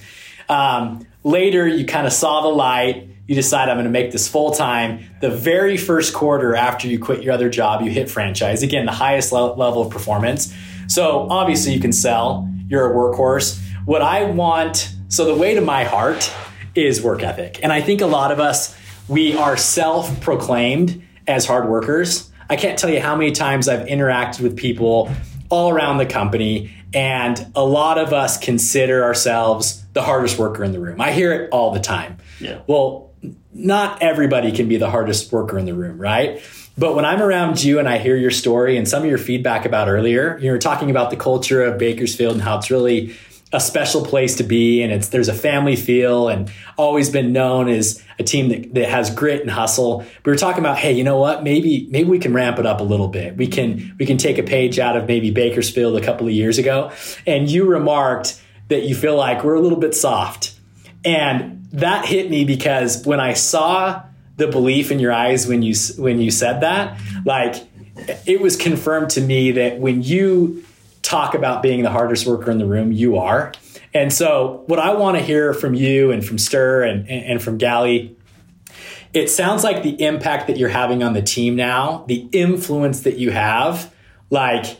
Um, 0.49 1.07
later, 1.25 1.67
you 1.67 1.87
kind 1.87 2.07
of 2.07 2.13
saw 2.13 2.43
the 2.43 2.49
light. 2.49 3.09
you 3.27 3.35
decide 3.35 3.69
I'm 3.69 3.77
going 3.77 3.85
to 3.85 3.91
make 3.91 4.11
this 4.11 4.27
full 4.29 4.51
time. 4.51 5.05
The 5.21 5.31
very 5.31 5.77
first 5.77 6.13
quarter 6.13 6.57
after 6.57 6.89
you 6.89 6.99
quit 6.99 7.23
your 7.23 7.33
other 7.33 7.49
job, 7.49 7.83
you 7.83 7.91
hit 7.91 8.11
franchise. 8.11 8.63
Again, 8.63 8.87
the 8.87 8.93
highest 8.93 9.33
le- 9.33 9.55
level 9.55 9.83
of 9.83 9.91
performance. 9.91 10.53
So 10.89 11.29
obviously 11.31 11.73
you 11.73 11.81
can 11.81 11.93
sell. 11.93 12.49
You're 12.69 12.93
a 12.93 12.95
workhorse. 12.95 13.61
What 13.85 14.03
I 14.03 14.25
want, 14.25 14.93
so 15.09 15.25
the 15.25 15.35
way 15.35 15.55
to 15.55 15.61
my 15.61 15.85
heart 15.85 16.33
is 16.75 17.01
work 17.01 17.23
ethic. 17.23 17.61
And 17.63 17.73
I 17.73 17.81
think 17.81 18.01
a 18.01 18.07
lot 18.07 18.33
of 18.33 18.41
us, 18.41 18.77
we 19.11 19.37
are 19.37 19.57
self 19.57 20.21
proclaimed 20.21 21.03
as 21.27 21.45
hard 21.45 21.69
workers. 21.69 22.31
I 22.49 22.57
can't 22.57 22.79
tell 22.79 22.89
you 22.89 23.01
how 23.01 23.17
many 23.17 23.33
times 23.33 23.69
I've 23.69 23.87
interacted 23.87 24.41
with 24.41 24.57
people 24.57 25.11
all 25.51 25.71
around 25.71 25.99
the 25.99 26.07
company, 26.07 26.71
and 26.95 27.51
a 27.57 27.65
lot 27.65 27.99
of 27.99 28.13
us 28.13 28.39
consider 28.39 29.03
ourselves 29.03 29.85
the 29.93 30.03
hardest 30.03 30.39
worker 30.39 30.63
in 30.63 30.71
the 30.73 30.79
room. 30.79 31.01
I 31.01 31.11
hear 31.11 31.33
it 31.33 31.51
all 31.51 31.73
the 31.73 31.81
time. 31.81 32.19
Yeah. 32.39 32.61
Well, 32.69 33.11
not 33.53 34.01
everybody 34.01 34.53
can 34.53 34.69
be 34.69 34.77
the 34.77 34.89
hardest 34.89 35.33
worker 35.33 35.59
in 35.59 35.67
the 35.67 35.75
room, 35.75 35.99
right? 35.99 36.41
But 36.79 36.95
when 36.95 37.05
I'm 37.05 37.21
around 37.21 37.63
you 37.63 37.81
and 37.81 37.89
I 37.89 37.99
hear 37.99 38.17
your 38.17 38.31
story 38.31 38.77
and 38.77 38.89
some 38.89 39.03
of 39.03 39.09
your 39.09 39.19
feedback 39.19 39.65
about 39.65 39.89
earlier, 39.89 40.39
you 40.39 40.53
were 40.53 40.59
talking 40.59 40.89
about 40.89 41.11
the 41.11 41.17
culture 41.17 41.65
of 41.65 41.79
Bakersfield 41.79 42.35
and 42.35 42.43
how 42.43 42.59
it's 42.59 42.71
really 42.71 43.17
a 43.53 43.61
special 43.61 44.05
place 44.05 44.37
to 44.37 44.45
be 44.45 44.81
and 44.83 44.93
it's 44.93 45.09
there's 45.09 45.29
a 45.29 45.35
family 45.35 45.75
feel 45.75 46.29
and 46.29 46.51
always 46.77 47.11
been 47.11 47.33
known 47.33 47.69
as 47.69 48.03
a 48.19 48.23
team 48.23 48.49
that, 48.51 48.75
that 48.75 48.89
has 48.89 49.13
grit 49.13 49.41
and 49.41 49.51
hustle. 49.51 50.05
We 50.25 50.31
were 50.31 50.37
talking 50.37 50.61
about, 50.61 50.79
hey, 50.79 50.93
you 50.93 51.03
know 51.03 51.19
what? 51.19 51.43
Maybe 51.43 51.89
maybe 51.91 52.09
we 52.09 52.19
can 52.19 52.33
ramp 52.33 52.59
it 52.59 52.67
up 52.67 52.81
a 52.81 52.85
little 52.85 53.09
bit. 53.09 53.37
We 53.37 53.49
can 53.49 53.97
we 53.99 54.07
can 54.07 54.19
take 54.19 54.39
a 54.39 54.43
page 54.43 54.79
out 54.79 54.97
of 54.97 55.07
maybe 55.07 55.31
Bakersfield 55.31 56.01
a 56.01 56.05
couple 56.05 56.27
of 56.27 56.33
years 56.33 56.59
ago. 56.59 56.93
And 57.27 57.51
you 57.51 57.65
remarked 57.65 58.41
that 58.69 58.83
you 58.83 58.95
feel 58.95 59.17
like 59.17 59.43
we're 59.43 59.55
a 59.55 59.61
little 59.61 59.81
bit 59.81 59.95
soft. 59.95 60.55
And 61.05 61.67
that 61.73 62.05
hit 62.05 62.31
me 62.31 62.45
because 62.45 63.05
when 63.05 63.21
I 63.21 63.33
saw 63.33 64.03
the 64.37 64.47
belief 64.47 64.91
in 64.91 64.99
your 65.01 65.13
eyes 65.13 65.47
when 65.47 65.63
you 65.63 65.75
when 65.99 66.21
you 66.21 66.31
said 66.31 66.61
that, 66.61 67.01
like 67.25 67.57
it 68.27 68.41
was 68.41 68.57
confirmed 68.57 69.11
to 69.11 69.21
me 69.21 69.53
that 69.53 69.79
when 69.79 70.03
you 70.03 70.65
talk 71.11 71.35
about 71.35 71.63
being 71.63 71.83
the 71.83 71.91
hardest 71.91 72.27
worker 72.27 72.51
in 72.51 72.59
the 72.59 72.67
room, 72.67 72.93
you 72.93 73.17
are. 73.17 73.53
And 73.93 74.13
so, 74.13 74.63
what 74.67 74.79
I 74.79 74.95
want 74.95 75.19
to 75.19 75.23
hear 75.23 75.53
from 75.53 75.75
you 75.75 76.13
and 76.13 76.25
from 76.25 76.39
Stir 76.39 76.85
and, 76.85 77.09
and 77.09 77.43
from 77.43 77.59
Gally, 77.59 78.17
it 79.13 79.29
sounds 79.29 79.65
like 79.65 79.83
the 79.83 80.01
impact 80.03 80.47
that 80.47 80.57
you're 80.57 80.69
having 80.69 81.03
on 81.03 81.13
the 81.13 81.23
team 81.23 81.57
now, 81.57 82.05
the 82.07 82.29
influence 82.31 83.01
that 83.01 83.19
you 83.19 83.33
have, 83.33 83.93
like 84.31 84.79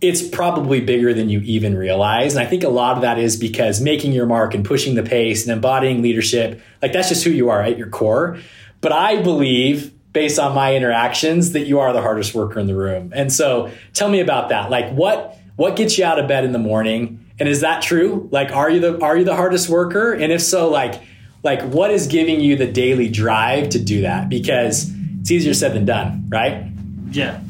it's 0.00 0.26
probably 0.26 0.80
bigger 0.80 1.12
than 1.14 1.28
you 1.28 1.40
even 1.40 1.76
realize. 1.76 2.34
And 2.34 2.44
I 2.44 2.48
think 2.48 2.64
a 2.64 2.68
lot 2.68 2.96
of 2.96 3.02
that 3.02 3.18
is 3.18 3.36
because 3.36 3.80
making 3.80 4.12
your 4.12 4.26
mark 4.26 4.54
and 4.54 4.64
pushing 4.64 4.94
the 4.94 5.02
pace 5.02 5.44
and 5.44 5.52
embodying 5.52 6.00
leadership, 6.02 6.60
like 6.80 6.92
that's 6.92 7.10
just 7.10 7.22
who 7.22 7.30
you 7.30 7.50
are 7.50 7.62
at 7.62 7.76
your 7.76 7.88
core. 7.88 8.38
But 8.80 8.92
I 8.92 9.22
believe 9.22 9.92
based 10.12 10.38
on 10.38 10.54
my 10.54 10.74
interactions 10.74 11.52
that 11.52 11.66
you 11.66 11.78
are 11.78 11.92
the 11.92 12.00
hardest 12.00 12.34
worker 12.34 12.58
in 12.58 12.66
the 12.66 12.74
room. 12.74 13.12
And 13.14 13.32
so 13.32 13.70
tell 13.92 14.08
me 14.08 14.20
about 14.20 14.48
that. 14.48 14.70
Like 14.70 14.90
what 14.92 15.36
what 15.60 15.76
gets 15.76 15.98
you 15.98 16.04
out 16.06 16.18
of 16.18 16.26
bed 16.26 16.42
in 16.42 16.52
the 16.52 16.58
morning? 16.58 17.22
And 17.38 17.46
is 17.46 17.60
that 17.60 17.82
true? 17.82 18.30
Like 18.32 18.50
are 18.50 18.70
you 18.70 18.80
the 18.80 18.98
are 19.02 19.18
you 19.18 19.24
the 19.24 19.36
hardest 19.36 19.68
worker? 19.68 20.14
And 20.14 20.32
if 20.32 20.40
so, 20.40 20.70
like 20.70 21.02
like 21.42 21.60
what 21.64 21.90
is 21.90 22.06
giving 22.06 22.40
you 22.40 22.56
the 22.56 22.66
daily 22.66 23.10
drive 23.10 23.68
to 23.70 23.78
do 23.78 24.00
that? 24.00 24.30
Because 24.30 24.90
it's 25.20 25.30
easier 25.30 25.52
said 25.52 25.74
than 25.74 25.84
done, 25.84 26.24
right? 26.30 26.64
Yeah. 27.10 27.42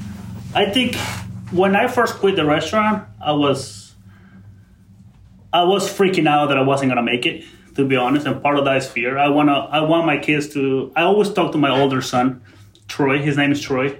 I 0.57 0.71
think 0.71 0.97
when 1.53 1.77
I 1.77 1.87
first 1.87 2.17
quit 2.17 2.35
the 2.35 2.45
restaurant, 2.45 3.07
I 3.21 3.31
was 3.31 3.95
I 5.53 5.63
was 5.63 5.89
freaking 5.89 6.29
out 6.29 6.49
that 6.49 6.59
I 6.59 6.63
wasn't 6.63 6.91
gonna 6.91 7.05
make 7.05 7.27
it. 7.27 7.45
To 7.77 7.87
be 7.87 7.95
honest, 7.95 8.27
and 8.27 8.43
part 8.43 8.59
of 8.59 8.65
that 8.65 8.79
is 8.79 8.89
fear. 8.89 9.19
I 9.19 9.29
wanna 9.29 9.53
I 9.53 9.83
want 9.83 10.05
my 10.05 10.19
kids 10.19 10.49
to. 10.55 10.91
I 10.97 11.03
always 11.03 11.33
talk 11.33 11.53
to 11.53 11.59
my 11.59 11.71
older 11.71 12.03
son, 12.03 12.43
Troy. 12.89 13.23
His 13.23 13.37
name 13.37 13.53
is 13.53 13.61
Troy, 13.61 13.97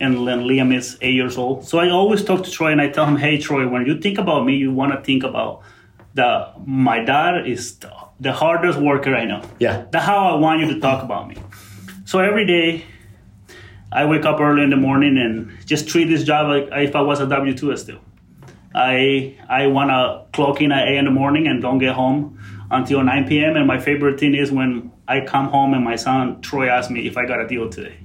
and 0.00 0.26
then 0.26 0.44
Liam 0.44 0.74
is 0.74 0.98
eight 1.00 1.14
years 1.14 1.38
old. 1.38 1.66
So 1.66 1.78
I 1.78 1.90
always 1.90 2.24
talk 2.24 2.44
to 2.44 2.50
Troy 2.50 2.72
and 2.72 2.80
I 2.80 2.88
tell 2.88 3.06
him, 3.06 3.16
"Hey, 3.16 3.38
Troy, 3.38 3.66
when 3.68 3.86
you 3.86 3.98
think 3.98 4.18
about 4.18 4.44
me, 4.44 4.56
you 4.56 4.72
want 4.72 4.92
to 4.92 5.00
think 5.00 5.22
about 5.22 5.62
that 6.14 6.66
my 6.66 7.00
dad 7.04 7.46
is 7.46 7.76
the, 7.78 7.92
the 8.20 8.32
hardest 8.32 8.78
worker 8.78 9.14
I 9.14 9.24
know. 9.24 9.42
Yeah. 9.58 9.84
That's 9.90 10.06
how 10.06 10.28
I 10.28 10.34
want 10.36 10.60
you 10.60 10.72
to 10.74 10.80
talk 10.80 11.02
about 11.02 11.28
me. 11.28 11.36
So 12.04 12.20
every 12.20 12.46
day, 12.46 12.84
I 13.92 14.06
wake 14.06 14.24
up 14.24 14.40
early 14.40 14.62
in 14.62 14.70
the 14.70 14.76
morning 14.76 15.18
and 15.18 15.56
just 15.66 15.88
treat 15.88 16.04
this 16.04 16.24
job 16.24 16.48
like 16.48 16.68
if 16.72 16.96
I 16.96 17.02
was 17.02 17.20
a 17.20 17.26
W 17.26 17.54
two 17.54 17.76
still. 17.76 18.00
I 18.74 19.36
I 19.48 19.66
want 19.68 19.90
to 19.90 20.26
clock 20.32 20.60
in 20.60 20.72
at 20.72 20.88
eight 20.88 20.98
in 20.98 21.04
the 21.04 21.10
morning 21.10 21.46
and 21.46 21.62
don't 21.62 21.78
get 21.78 21.94
home 21.94 22.38
until 22.70 23.02
9 23.04 23.28
p.m. 23.28 23.56
And 23.56 23.66
my 23.66 23.78
favorite 23.78 24.18
thing 24.18 24.34
is 24.34 24.50
when 24.50 24.90
I 25.06 25.20
come 25.20 25.48
home 25.48 25.74
and 25.74 25.84
my 25.84 25.96
son 25.96 26.40
Troy 26.40 26.68
asks 26.68 26.90
me 26.90 27.06
if 27.06 27.16
I 27.16 27.26
got 27.26 27.40
a 27.40 27.46
deal 27.46 27.68
today. 27.68 27.96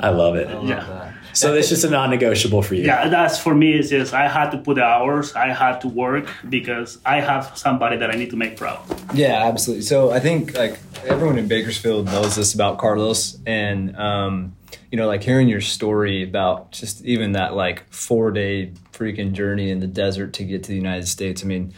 I 0.00 0.10
love 0.10 0.36
it. 0.36 0.48
Yeah. 0.64 1.12
So 1.34 1.54
it's 1.54 1.68
just 1.68 1.82
a 1.84 1.90
non-negotiable 1.90 2.62
for 2.62 2.76
you. 2.76 2.84
Yeah, 2.84 3.08
that's 3.08 3.38
for 3.38 3.54
me. 3.54 3.72
It's 3.72 3.88
just 3.90 4.14
I 4.14 4.28
had 4.28 4.50
to 4.50 4.58
put 4.58 4.76
the 4.76 4.84
hours. 4.84 5.34
I 5.34 5.48
had 5.48 5.80
to 5.80 5.88
work 5.88 6.28
because 6.48 6.98
I 7.04 7.20
have 7.20 7.58
somebody 7.58 7.96
that 7.96 8.10
I 8.10 8.14
need 8.14 8.30
to 8.30 8.36
make 8.36 8.56
proud. 8.56 8.80
Yeah, 9.14 9.44
absolutely. 9.44 9.82
So 9.82 10.12
I 10.12 10.20
think 10.20 10.56
like 10.56 10.78
everyone 11.04 11.38
in 11.38 11.48
Bakersfield 11.48 12.06
knows 12.06 12.36
this 12.36 12.54
about 12.54 12.78
Carlos, 12.78 13.36
and 13.46 13.96
um, 13.96 14.54
you 14.92 14.96
know, 14.96 15.08
like 15.08 15.24
hearing 15.24 15.48
your 15.48 15.60
story 15.60 16.22
about 16.22 16.70
just 16.70 17.04
even 17.04 17.32
that 17.32 17.54
like 17.54 17.92
four 17.92 18.30
day 18.30 18.72
freaking 18.92 19.32
journey 19.32 19.70
in 19.70 19.80
the 19.80 19.88
desert 19.88 20.34
to 20.34 20.44
get 20.44 20.62
to 20.64 20.68
the 20.68 20.76
United 20.76 21.08
States. 21.08 21.42
I 21.42 21.46
mean, 21.46 21.74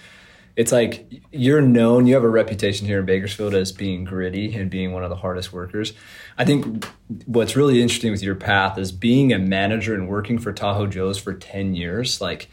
it's 0.55 0.71
like 0.71 1.23
you're 1.33 1.63
known. 1.63 2.07
You 2.07 2.15
have 2.15 2.25
a 2.25 2.29
reputation 2.29 2.87
here 2.87 3.01
in 3.01 3.07
Bakersfield 3.07 3.55
as 3.55 3.73
being 3.73 4.05
gritty 4.05 4.55
and 4.55 4.71
being 4.71 4.93
one 4.93 5.03
of 5.03 5.09
the 5.09 5.17
hardest 5.17 5.51
workers. 5.53 5.95
I 6.39 6.45
think 6.45 6.85
what's 7.27 7.57
really 7.57 7.81
interesting 7.81 8.11
with 8.11 8.23
your 8.23 8.35
path 8.35 8.79
is 8.79 8.93
being 8.93 9.33
a 9.33 9.39
manager 9.39 9.95
and 9.95 10.09
working 10.09 10.39
for 10.39 10.53
Tahoe 10.53 10.87
Joe's 10.87 11.19
for 11.19 11.33
ten 11.33 11.75
years, 11.75 12.21
like 12.21 12.49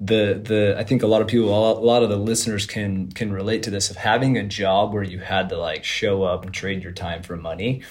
the 0.00 0.40
the 0.42 0.74
I 0.78 0.84
think 0.84 1.02
a 1.02 1.06
lot 1.06 1.20
of 1.20 1.28
people 1.28 1.48
a 1.50 1.78
lot 1.78 2.02
of 2.02 2.08
the 2.08 2.16
listeners 2.16 2.66
can 2.66 3.12
can 3.12 3.32
relate 3.32 3.62
to 3.64 3.70
this 3.70 3.90
of 3.90 3.96
having 3.96 4.36
a 4.38 4.42
job 4.42 4.92
where 4.94 5.02
you 5.02 5.18
had 5.18 5.48
to 5.50 5.58
like 5.58 5.84
show 5.84 6.22
up 6.22 6.44
and 6.44 6.54
trade 6.54 6.82
your 6.82 6.92
time 6.92 7.22
for 7.22 7.36
money. 7.36 7.82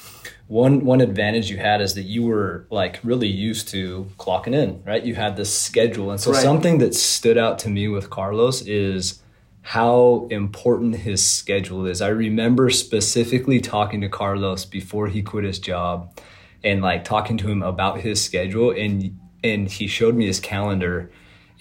One 0.47 0.83
one 0.83 1.01
advantage 1.01 1.51
you 1.51 1.57
had 1.57 1.79
is 1.81 1.93
that 1.93 2.03
you 2.03 2.23
were 2.23 2.65
like 2.71 2.99
really 3.03 3.27
used 3.27 3.67
to 3.69 4.09
clocking 4.17 4.55
in, 4.55 4.81
right? 4.83 5.03
You 5.03 5.13
had 5.13 5.35
this 5.37 5.55
schedule. 5.55 6.09
And 6.09 6.19
so 6.19 6.31
Right. 6.31 6.41
something 6.41 6.79
that 6.79 6.95
stood 6.95 7.37
out 7.37 7.59
to 7.59 7.69
me 7.69 7.87
with 7.87 8.09
Carlos 8.09 8.63
is 8.63 9.21
how 9.69 10.27
important 10.31 10.95
his 10.95 11.23
schedule 11.23 11.85
is. 11.85 12.01
I 12.01 12.07
remember 12.07 12.71
specifically 12.71 13.61
talking 13.61 14.01
to 14.01 14.09
Carlos 14.09 14.65
before 14.65 15.09
he 15.09 15.21
quit 15.21 15.43
his 15.43 15.59
job 15.59 16.17
and 16.63 16.81
like 16.81 17.03
talking 17.03 17.37
to 17.37 17.47
him 17.47 17.61
about 17.61 17.99
his 17.99 18.19
schedule 18.19 18.71
and 18.71 19.19
and 19.43 19.69
he 19.69 19.85
showed 19.85 20.15
me 20.15 20.25
his 20.25 20.39
calendar. 20.39 21.11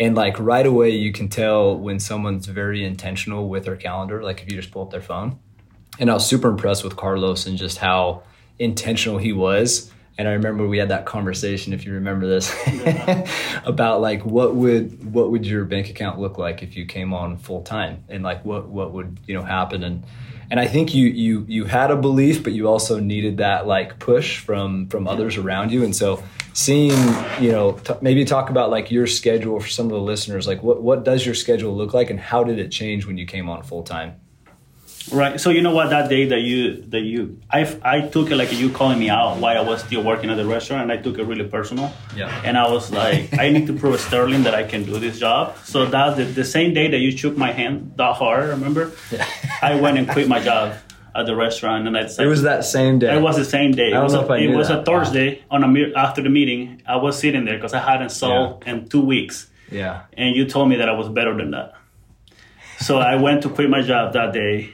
And 0.00 0.14
like 0.14 0.40
right 0.40 0.64
away 0.64 0.88
you 0.88 1.12
can 1.12 1.28
tell 1.28 1.76
when 1.76 2.00
someone's 2.00 2.46
very 2.46 2.82
intentional 2.82 3.46
with 3.46 3.66
their 3.66 3.76
calendar 3.76 4.22
like 4.22 4.40
if 4.40 4.50
you 4.50 4.56
just 4.56 4.70
pull 4.70 4.84
up 4.84 4.90
their 4.90 5.02
phone. 5.02 5.38
And 5.98 6.10
i 6.10 6.14
was 6.14 6.26
super 6.26 6.48
impressed 6.48 6.84
with 6.84 6.96
carlos 6.96 7.44
and 7.44 7.58
just 7.58 7.76
how 7.76 8.22
intentional 8.58 9.18
he 9.18 9.34
was 9.34 9.92
and 10.18 10.28
i 10.28 10.32
remember 10.32 10.66
we 10.66 10.78
had 10.78 10.90
that 10.90 11.06
conversation 11.06 11.72
if 11.72 11.86
you 11.86 11.94
remember 11.94 12.26
this 12.26 12.54
about 13.64 14.00
like 14.00 14.24
what 14.26 14.54
would 14.54 15.12
what 15.12 15.30
would 15.30 15.46
your 15.46 15.64
bank 15.64 15.88
account 15.88 16.18
look 16.18 16.36
like 16.36 16.62
if 16.62 16.76
you 16.76 16.84
came 16.84 17.14
on 17.14 17.38
full 17.38 17.62
time 17.62 18.04
and 18.08 18.22
like 18.22 18.44
what 18.44 18.68
what 18.68 18.92
would 18.92 19.18
you 19.26 19.34
know 19.34 19.42
happen 19.42 19.82
and 19.82 20.04
and 20.50 20.58
I 20.58 20.66
think 20.66 20.94
you 20.94 21.08
you 21.08 21.44
you 21.48 21.64
had 21.64 21.90
a 21.90 21.96
belief, 21.96 22.42
but 22.42 22.52
you 22.52 22.68
also 22.68 22.98
needed 22.98 23.38
that 23.38 23.66
like 23.66 23.98
push 23.98 24.38
from 24.38 24.88
from 24.88 25.06
others 25.06 25.36
around 25.36 25.72
you. 25.72 25.84
And 25.84 25.94
so, 25.94 26.22
seeing 26.54 26.96
you 27.40 27.52
know 27.52 27.72
t- 27.72 27.94
maybe 28.00 28.24
talk 28.24 28.48
about 28.48 28.70
like 28.70 28.90
your 28.90 29.06
schedule 29.06 29.60
for 29.60 29.68
some 29.68 29.86
of 29.86 29.92
the 29.92 30.00
listeners. 30.00 30.46
Like, 30.46 30.62
what 30.62 30.82
what 30.82 31.04
does 31.04 31.26
your 31.26 31.34
schedule 31.34 31.76
look 31.76 31.92
like, 31.92 32.08
and 32.08 32.18
how 32.18 32.44
did 32.44 32.58
it 32.58 32.70
change 32.70 33.06
when 33.06 33.18
you 33.18 33.26
came 33.26 33.48
on 33.48 33.62
full 33.62 33.82
time? 33.82 34.20
Right. 35.12 35.40
So 35.40 35.50
you 35.50 35.62
know 35.62 35.74
what? 35.74 35.90
That 35.90 36.08
day 36.08 36.26
that 36.26 36.40
you 36.40 36.82
that 36.88 37.00
you 37.00 37.40
I 37.50 37.60
I 37.82 38.00
took 38.02 38.30
it 38.30 38.36
like 38.36 38.52
you 38.52 38.70
calling 38.70 38.98
me 38.98 39.10
out 39.10 39.38
while 39.38 39.56
I 39.56 39.60
was 39.60 39.82
still 39.82 40.02
working 40.02 40.30
at 40.30 40.36
the 40.36 40.46
restaurant, 40.46 40.82
and 40.82 40.92
I 40.92 40.96
took 41.02 41.18
it 41.18 41.24
really 41.24 41.48
personal. 41.48 41.92
Yeah. 42.16 42.42
And 42.44 42.56
I 42.56 42.70
was 42.70 42.90
like, 42.90 43.38
I 43.38 43.48
need 43.48 43.66
to 43.68 43.72
prove 43.72 44.00
Sterling 44.00 44.42
that 44.44 44.54
I 44.54 44.64
can 44.64 44.84
do 44.84 44.98
this 44.98 45.18
job. 45.18 45.56
So 45.64 45.86
that 45.86 46.16
the, 46.16 46.24
the 46.24 46.44
same 46.44 46.74
day 46.74 46.90
that 46.90 46.98
you 46.98 47.16
shook 47.16 47.36
my 47.36 47.52
hand 47.52 47.92
that 47.96 48.14
hard, 48.14 48.48
remember? 48.48 48.92
Yeah. 49.10 49.26
I 49.62 49.74
went 49.80 49.98
and 49.98 50.08
quit 50.08 50.28
my 50.28 50.40
job 50.40 50.76
at 51.14 51.26
the 51.26 51.34
restaurant, 51.34 51.86
and 51.86 51.96
I 51.96 52.02
It 52.02 52.26
was 52.26 52.42
that 52.42 52.64
same 52.64 52.98
day. 52.98 53.16
It 53.16 53.20
was 53.20 53.36
the 53.36 53.44
same 53.44 53.72
day. 53.72 53.88
I 53.88 53.90
don't 53.90 54.00
it 54.00 54.04
was, 54.04 54.12
know 54.14 54.20
a, 54.20 54.24
if 54.24 54.30
I 54.30 54.38
it 54.38 54.56
was 54.56 54.70
a 54.70 54.82
Thursday 54.84 55.42
on 55.50 55.64
a 55.64 55.92
after 55.96 56.22
the 56.22 56.30
meeting. 56.30 56.82
I 56.86 56.96
was 56.96 57.18
sitting 57.18 57.44
there 57.44 57.56
because 57.56 57.74
I 57.74 57.80
hadn't 57.80 58.10
sold 58.10 58.64
in 58.66 58.88
two 58.88 59.00
weeks, 59.00 59.50
yeah. 59.70 60.02
and 60.12 60.36
you 60.36 60.46
told 60.46 60.68
me 60.68 60.76
that 60.76 60.88
I 60.88 60.92
was 60.92 61.08
better 61.08 61.36
than 61.36 61.50
that. 61.52 61.74
So 62.80 62.98
I 62.98 63.16
went 63.16 63.42
to 63.42 63.48
quit 63.48 63.68
my 63.68 63.82
job 63.82 64.12
that 64.12 64.32
day. 64.32 64.70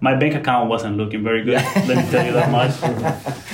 My 0.00 0.14
bank 0.14 0.34
account 0.34 0.68
wasn't 0.68 0.96
looking 0.96 1.24
very 1.24 1.42
good. 1.42 1.54
Let 1.54 1.88
me 1.88 2.10
tell 2.10 2.24
you 2.24 2.32
that 2.32 2.50
much. 2.50 2.74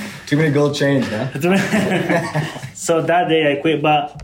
Too 0.27 0.37
many 0.37 0.53
gold 0.53 0.75
chains, 0.75 1.09
man. 1.11 1.31
so 2.75 3.03
that 3.03 3.29
day 3.29 3.53
I 3.53 3.61
quit. 3.61 3.83
But 3.83 4.23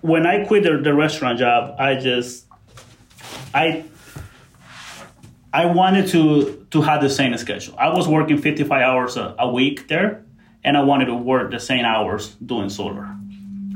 when 0.00 0.26
I 0.26 0.44
quit 0.44 0.62
the, 0.64 0.78
the 0.78 0.94
restaurant 0.94 1.38
job, 1.38 1.76
I 1.78 1.96
just 1.96 2.46
I 3.54 3.84
I 5.52 5.66
wanted 5.66 6.08
to 6.08 6.66
to 6.70 6.82
have 6.82 7.00
the 7.00 7.10
same 7.10 7.36
schedule. 7.38 7.74
I 7.78 7.88
was 7.88 8.06
working 8.06 8.38
55 8.38 8.82
hours 8.82 9.16
a, 9.16 9.34
a 9.38 9.50
week 9.50 9.88
there, 9.88 10.24
and 10.62 10.76
I 10.76 10.82
wanted 10.82 11.06
to 11.06 11.14
work 11.14 11.50
the 11.50 11.60
same 11.60 11.84
hours 11.84 12.34
doing 12.44 12.68
solar. 12.68 13.14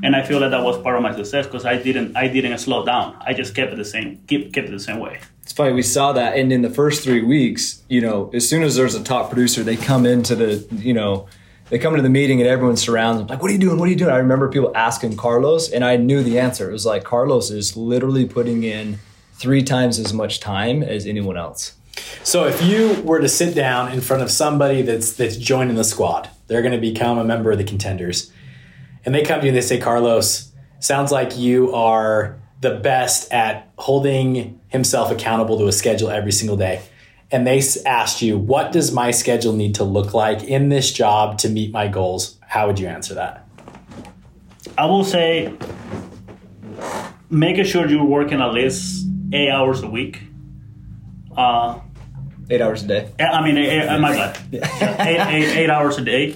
And 0.04 0.16
I 0.16 0.22
feel 0.22 0.40
that 0.40 0.50
that 0.50 0.64
was 0.64 0.76
part 0.78 0.96
of 0.96 1.02
my 1.02 1.14
success 1.14 1.46
because 1.46 1.64
I 1.64 1.76
didn't 1.76 2.16
I 2.16 2.28
didn't 2.28 2.58
slow 2.58 2.84
down. 2.84 3.16
I 3.20 3.32
just 3.32 3.54
kept 3.54 3.72
it 3.72 3.76
the 3.76 3.84
same 3.84 4.22
keep 4.26 4.52
kept 4.52 4.68
it 4.68 4.72
the 4.72 4.80
same 4.80 4.98
way. 4.98 5.20
It's 5.42 5.52
funny 5.52 5.72
we 5.72 5.82
saw 5.82 6.12
that, 6.12 6.36
and 6.36 6.52
in 6.52 6.62
the 6.62 6.70
first 6.70 7.02
three 7.02 7.22
weeks, 7.22 7.82
you 7.88 8.00
know, 8.00 8.30
as 8.32 8.48
soon 8.48 8.62
as 8.62 8.76
there's 8.76 8.94
a 8.94 9.02
top 9.02 9.28
producer, 9.28 9.62
they 9.62 9.76
come 9.76 10.06
into 10.06 10.36
the, 10.36 10.66
you 10.70 10.94
know, 10.94 11.26
they 11.68 11.78
come 11.78 11.94
into 11.94 12.02
the 12.02 12.10
meeting 12.10 12.40
and 12.40 12.48
everyone 12.48 12.76
surrounds 12.76 13.18
them 13.18 13.26
like, 13.26 13.42
"What 13.42 13.50
are 13.50 13.54
you 13.54 13.58
doing? 13.58 13.78
What 13.78 13.88
are 13.88 13.90
you 13.90 13.96
doing?" 13.96 14.12
I 14.12 14.18
remember 14.18 14.48
people 14.48 14.72
asking 14.74 15.16
Carlos, 15.16 15.70
and 15.70 15.84
I 15.84 15.96
knew 15.96 16.22
the 16.22 16.38
answer. 16.38 16.68
It 16.68 16.72
was 16.72 16.86
like 16.86 17.02
Carlos 17.02 17.50
is 17.50 17.76
literally 17.76 18.24
putting 18.24 18.62
in 18.62 18.98
three 19.34 19.62
times 19.62 19.98
as 19.98 20.12
much 20.12 20.38
time 20.38 20.82
as 20.82 21.06
anyone 21.06 21.36
else. 21.36 21.72
So 22.22 22.44
if 22.46 22.62
you 22.62 23.02
were 23.02 23.20
to 23.20 23.28
sit 23.28 23.54
down 23.54 23.90
in 23.92 24.00
front 24.00 24.22
of 24.22 24.30
somebody 24.30 24.82
that's 24.82 25.12
that's 25.12 25.36
joining 25.36 25.76
the 25.76 25.84
squad, 25.84 26.28
they're 26.46 26.62
going 26.62 26.72
to 26.72 26.80
become 26.80 27.18
a 27.18 27.24
member 27.24 27.50
of 27.50 27.58
the 27.58 27.64
contenders, 27.64 28.30
and 29.04 29.14
they 29.14 29.22
come 29.22 29.40
to 29.40 29.46
you 29.46 29.50
and 29.50 29.56
they 29.56 29.62
say, 29.62 29.78
"Carlos, 29.78 30.52
sounds 30.78 31.10
like 31.10 31.36
you 31.38 31.74
are 31.74 32.36
the 32.62 32.74
best 32.76 33.30
at 33.32 33.68
holding 33.76 34.58
himself 34.68 35.10
accountable 35.10 35.58
to 35.58 35.66
a 35.66 35.72
schedule 35.72 36.10
every 36.10 36.32
single 36.32 36.56
day." 36.56 36.80
And 37.30 37.46
they 37.46 37.62
asked 37.86 38.22
you, 38.22 38.38
"What 38.38 38.72
does 38.72 38.92
my 38.92 39.10
schedule 39.10 39.52
need 39.52 39.74
to 39.76 39.84
look 39.84 40.14
like 40.14 40.42
in 40.44 40.68
this 40.70 40.92
job 40.92 41.38
to 41.38 41.48
meet 41.48 41.72
my 41.72 41.88
goals?" 41.88 42.38
How 42.48 42.66
would 42.66 42.78
you 42.78 42.88
answer 42.88 43.14
that? 43.14 43.46
I 44.78 44.86
will 44.86 45.04
say 45.04 45.52
making 47.30 47.64
sure 47.64 47.88
you're 47.88 48.04
working 48.04 48.40
at 48.40 48.52
least 48.52 49.06
eight 49.32 49.50
hours 49.50 49.82
a 49.82 49.88
week. 49.88 50.20
Uh, 51.36 51.78
Eight 52.50 52.60
hours 52.60 52.82
a 52.82 52.86
day. 52.86 53.08
I 53.18 53.42
mean, 53.42 53.56
eight, 53.56 53.80
eight, 53.80 53.98
my 54.00 54.12
bad. 54.12 54.38
eight, 54.52 55.20
eight, 55.28 55.56
eight 55.56 55.70
hours 55.70 55.96
a 55.96 56.02
day. 56.02 56.34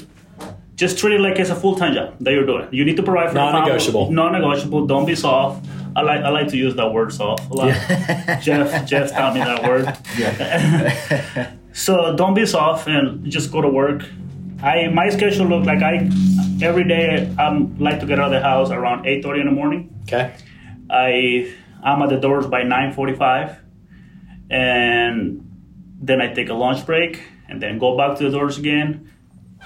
Just 0.77 0.99
treat 0.99 1.15
it 1.15 1.21
like 1.21 1.39
it's 1.39 1.51
a 1.51 1.55
full 1.55 1.75
time 1.77 1.93
job 1.95 2.15
that 2.21 2.33
you're 2.33 2.47
doing. 2.47 2.69
You 2.73 2.85
need 2.85 2.97
to 2.97 3.03
provide 3.03 3.29
for 3.29 3.35
the 3.35 3.41
family. 3.41 3.61
Non-negotiable. 3.61 4.11
Non-negotiable. 4.13 4.87
Don't 4.87 5.05
be 5.05 5.15
soft. 5.15 5.67
I 5.97 6.03
like 6.03 6.21
I 6.21 6.29
like 6.29 6.49
to 6.49 6.59
use 6.59 6.75
that 6.77 6.93
word 6.93 7.11
soft 7.11 7.51
a 7.51 7.55
lot. 7.55 7.73
Jeff 8.43 8.87
Jeff 8.87 9.13
taught 9.13 9.33
me 9.33 9.41
that 9.41 9.63
word. 9.63 9.97
Yeah. 10.19 11.55
so 11.73 12.15
don't 12.15 12.35
be 12.35 12.45
soft 12.45 12.87
and 12.87 13.25
just 13.25 13.51
go 13.51 13.63
to 13.63 13.69
work. 13.69 14.03
I 14.63 14.89
my 14.89 15.09
schedule 15.09 15.47
look 15.47 15.65
like 15.65 15.83
I 15.83 16.11
every 16.61 16.85
day 16.85 17.35
I'm 17.39 17.79
like 17.79 18.01
to 18.01 18.07
get 18.07 18.19
out 18.19 18.27
of 18.27 18.33
the 18.33 18.43
house 18.43 18.71
around 18.71 19.07
eight 19.07 19.23
thirty 19.23 19.41
in 19.41 19.47
the 19.47 19.53
morning. 19.53 19.99
Okay. 20.03 20.35
I 20.91 21.55
I'm 21.83 22.03
at 22.03 22.11
the 22.11 22.19
doors 22.19 22.47
by 22.47 22.63
nine 22.63 22.93
forty 22.93 23.15
five, 23.15 23.57
and 24.51 25.49
then 25.99 26.21
I 26.21 26.35
take 26.35 26.51
a 26.51 26.55
lunch 26.55 26.85
break 26.85 27.23
and 27.49 27.63
then 27.63 27.79
go 27.79 27.97
back 27.97 28.19
to 28.19 28.25
the 28.25 28.31
doors 28.31 28.59
again. 28.59 29.11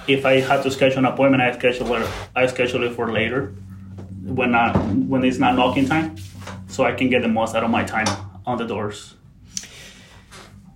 If 0.07 0.25
I 0.25 0.39
have 0.39 0.63
to 0.63 0.71
schedule 0.71 0.99
an 0.99 1.05
appointment, 1.05 1.43
I 1.43 1.51
schedule 1.51 1.93
it. 1.95 2.09
I 2.33 2.45
schedule 2.47 2.83
it 2.83 2.95
for 2.95 3.11
later 3.11 3.53
when 4.35 4.51
not 4.51 4.75
when 4.77 5.23
it's 5.23 5.37
not 5.37 5.55
knocking 5.55 5.87
time, 5.87 6.15
so 6.67 6.83
I 6.83 6.93
can 6.93 7.09
get 7.09 7.21
the 7.21 7.27
most 7.27 7.55
out 7.55 7.63
of 7.63 7.69
my 7.69 7.83
time 7.83 8.07
on 8.45 8.57
the 8.57 8.65
doors. 8.65 9.15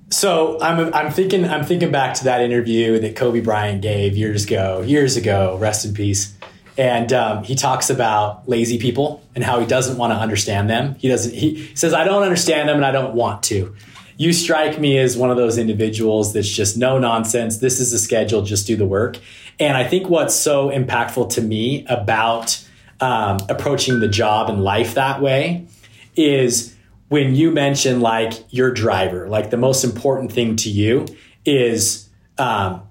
So 0.09 0.59
I'm 0.61 0.93
I'm 0.93 1.11
thinking 1.11 1.45
I'm 1.45 1.65
thinking 1.65 1.91
back 1.91 2.13
to 2.15 2.23
that 2.25 2.41
interview 2.41 2.99
that 2.99 3.15
Kobe 3.15 3.41
Bryant 3.41 3.81
gave 3.81 4.15
years 4.15 4.45
ago, 4.45 4.81
years 4.81 5.17
ago. 5.17 5.57
Rest 5.59 5.85
in 5.85 5.93
peace. 5.93 6.33
And 6.77 7.13
um, 7.13 7.43
he 7.43 7.55
talks 7.55 7.89
about 7.89 8.49
lazy 8.49 8.77
people 8.77 9.23
and 9.33 9.43
how 9.43 9.59
he 9.59 9.65
doesn't 9.65 9.97
want 9.97 10.11
to 10.11 10.17
understand 10.17 10.69
them. 10.69 10.95
He 10.95 11.07
doesn't. 11.07 11.33
He 11.33 11.73
says, 11.75 11.93
"I 11.93 12.03
don't 12.03 12.23
understand 12.23 12.67
them, 12.67 12.75
and 12.75 12.85
I 12.85 12.91
don't 12.91 13.15
want 13.15 13.43
to." 13.43 13.75
You 14.17 14.31
strike 14.31 14.79
me 14.79 14.97
as 14.97 15.17
one 15.17 15.29
of 15.29 15.37
those 15.37 15.57
individuals 15.57 16.33
that's 16.33 16.49
just 16.49 16.77
no 16.77 16.97
nonsense. 16.97 17.57
This 17.57 17.79
is 17.79 17.91
the 17.91 17.99
schedule. 17.99 18.41
Just 18.41 18.67
do 18.67 18.75
the 18.75 18.85
work. 18.85 19.17
And 19.59 19.75
I 19.75 19.85
think 19.85 20.09
what's 20.09 20.35
so 20.35 20.69
impactful 20.69 21.31
to 21.31 21.41
me 21.41 21.85
about 21.87 22.64
um, 22.99 23.37
approaching 23.49 23.99
the 23.99 24.07
job 24.07 24.49
and 24.49 24.63
life 24.63 24.95
that 24.95 25.21
way 25.21 25.67
is 26.15 26.75
when 27.07 27.35
you 27.35 27.51
mention 27.51 28.01
like 28.01 28.33
your 28.49 28.71
driver, 28.71 29.27
like 29.27 29.49
the 29.49 29.57
most 29.57 29.83
important 29.83 30.31
thing 30.31 30.55
to 30.57 30.69
you 30.69 31.05
is 31.45 32.09
um, 32.37 32.81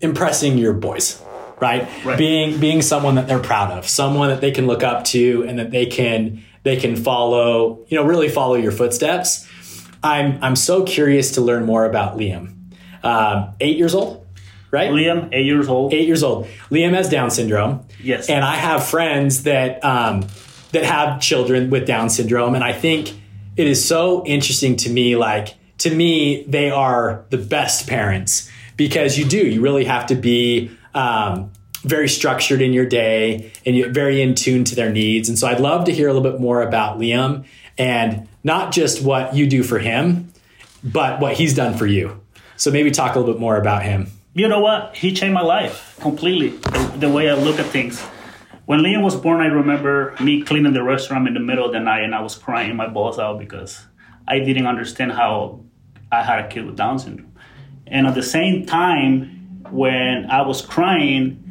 impressing 0.00 0.58
your 0.58 0.72
boys, 0.72 1.22
right? 1.60 1.88
Right. 2.04 2.18
Being 2.18 2.58
being 2.58 2.82
someone 2.82 3.14
that 3.14 3.28
they're 3.28 3.38
proud 3.38 3.70
of, 3.70 3.88
someone 3.88 4.28
that 4.28 4.40
they 4.40 4.50
can 4.50 4.66
look 4.66 4.82
up 4.82 5.04
to, 5.06 5.44
and 5.46 5.58
that 5.58 5.70
they 5.70 5.86
can 5.86 6.42
they 6.64 6.76
can 6.76 6.96
follow. 6.96 7.84
You 7.88 7.96
know, 7.98 8.04
really 8.04 8.28
follow 8.28 8.54
your 8.54 8.72
footsteps. 8.72 9.48
I'm 10.02 10.42
I'm 10.42 10.56
so 10.56 10.84
curious 10.84 11.32
to 11.32 11.40
learn 11.40 11.64
more 11.64 11.84
about 11.84 12.16
Liam. 12.16 12.54
Um, 13.02 13.54
eight 13.60 13.76
years 13.76 13.94
old, 13.94 14.25
right? 14.70 14.90
Liam, 14.90 15.28
eight 15.32 15.46
years 15.46 15.68
old. 15.68 15.92
eight 15.92 16.06
years 16.06 16.22
old. 16.22 16.46
Liam 16.70 16.92
has 16.92 17.08
Down 17.08 17.30
syndrome. 17.30 17.86
Yes. 18.02 18.28
And 18.28 18.44
I 18.44 18.56
have 18.56 18.86
friends 18.86 19.44
that 19.44 19.84
um, 19.84 20.26
that 20.72 20.84
have 20.84 21.20
children 21.20 21.70
with 21.70 21.86
Down 21.86 22.10
syndrome, 22.10 22.54
and 22.54 22.64
I 22.64 22.72
think 22.72 23.18
it 23.56 23.66
is 23.66 23.86
so 23.86 24.24
interesting 24.26 24.76
to 24.76 24.90
me. 24.90 25.16
Like 25.16 25.54
to 25.78 25.94
me, 25.94 26.44
they 26.44 26.70
are 26.70 27.24
the 27.30 27.38
best 27.38 27.88
parents 27.88 28.50
because 28.76 29.18
you 29.18 29.24
do. 29.24 29.38
You 29.38 29.60
really 29.60 29.84
have 29.84 30.06
to 30.06 30.14
be. 30.14 30.70
Um, 30.94 31.52
very 31.82 32.08
structured 32.08 32.60
in 32.60 32.72
your 32.72 32.84
day 32.84 33.52
and 33.64 33.76
you're 33.76 33.90
very 33.90 34.20
in 34.20 34.34
tune 34.34 34.64
to 34.64 34.74
their 34.74 34.90
needs. 34.90 35.28
And 35.28 35.38
so 35.38 35.46
I'd 35.46 35.60
love 35.60 35.84
to 35.84 35.92
hear 35.92 36.08
a 36.08 36.12
little 36.12 36.28
bit 36.28 36.40
more 36.40 36.60
about 36.62 36.98
Liam 36.98 37.44
and 37.78 38.28
not 38.42 38.72
just 38.72 39.02
what 39.02 39.34
you 39.34 39.46
do 39.46 39.62
for 39.62 39.78
him, 39.78 40.32
but 40.82 41.20
what 41.20 41.34
he's 41.34 41.54
done 41.54 41.76
for 41.76 41.86
you. 41.86 42.20
So 42.56 42.70
maybe 42.70 42.90
talk 42.90 43.14
a 43.14 43.18
little 43.18 43.34
bit 43.34 43.40
more 43.40 43.56
about 43.56 43.82
him. 43.82 44.08
You 44.36 44.48
know 44.48 44.60
what? 44.60 44.94
He 44.94 45.14
changed 45.14 45.32
my 45.32 45.40
life 45.40 45.96
completely. 45.98 46.50
The, 46.50 46.96
the 46.98 47.10
way 47.10 47.30
I 47.30 47.34
look 47.34 47.58
at 47.58 47.64
things. 47.66 47.98
When 48.66 48.80
Liam 48.80 49.02
was 49.02 49.16
born, 49.16 49.40
I 49.40 49.46
remember 49.46 50.14
me 50.20 50.42
cleaning 50.42 50.74
the 50.74 50.82
restaurant 50.82 51.26
in 51.26 51.32
the 51.32 51.40
middle 51.40 51.64
of 51.64 51.72
the 51.72 51.80
night, 51.80 52.04
and 52.04 52.14
I 52.14 52.20
was 52.20 52.34
crying 52.34 52.76
my 52.76 52.86
balls 52.86 53.18
out 53.18 53.38
because 53.38 53.86
I 54.28 54.40
didn't 54.40 54.66
understand 54.66 55.12
how 55.12 55.64
I 56.12 56.22
had 56.22 56.44
a 56.44 56.48
kid 56.48 56.66
with 56.66 56.76
Down 56.76 56.98
syndrome. 56.98 57.32
And 57.86 58.06
at 58.06 58.14
the 58.14 58.22
same 58.22 58.66
time, 58.66 59.62
when 59.70 60.26
I 60.30 60.42
was 60.42 60.60
crying, 60.60 61.42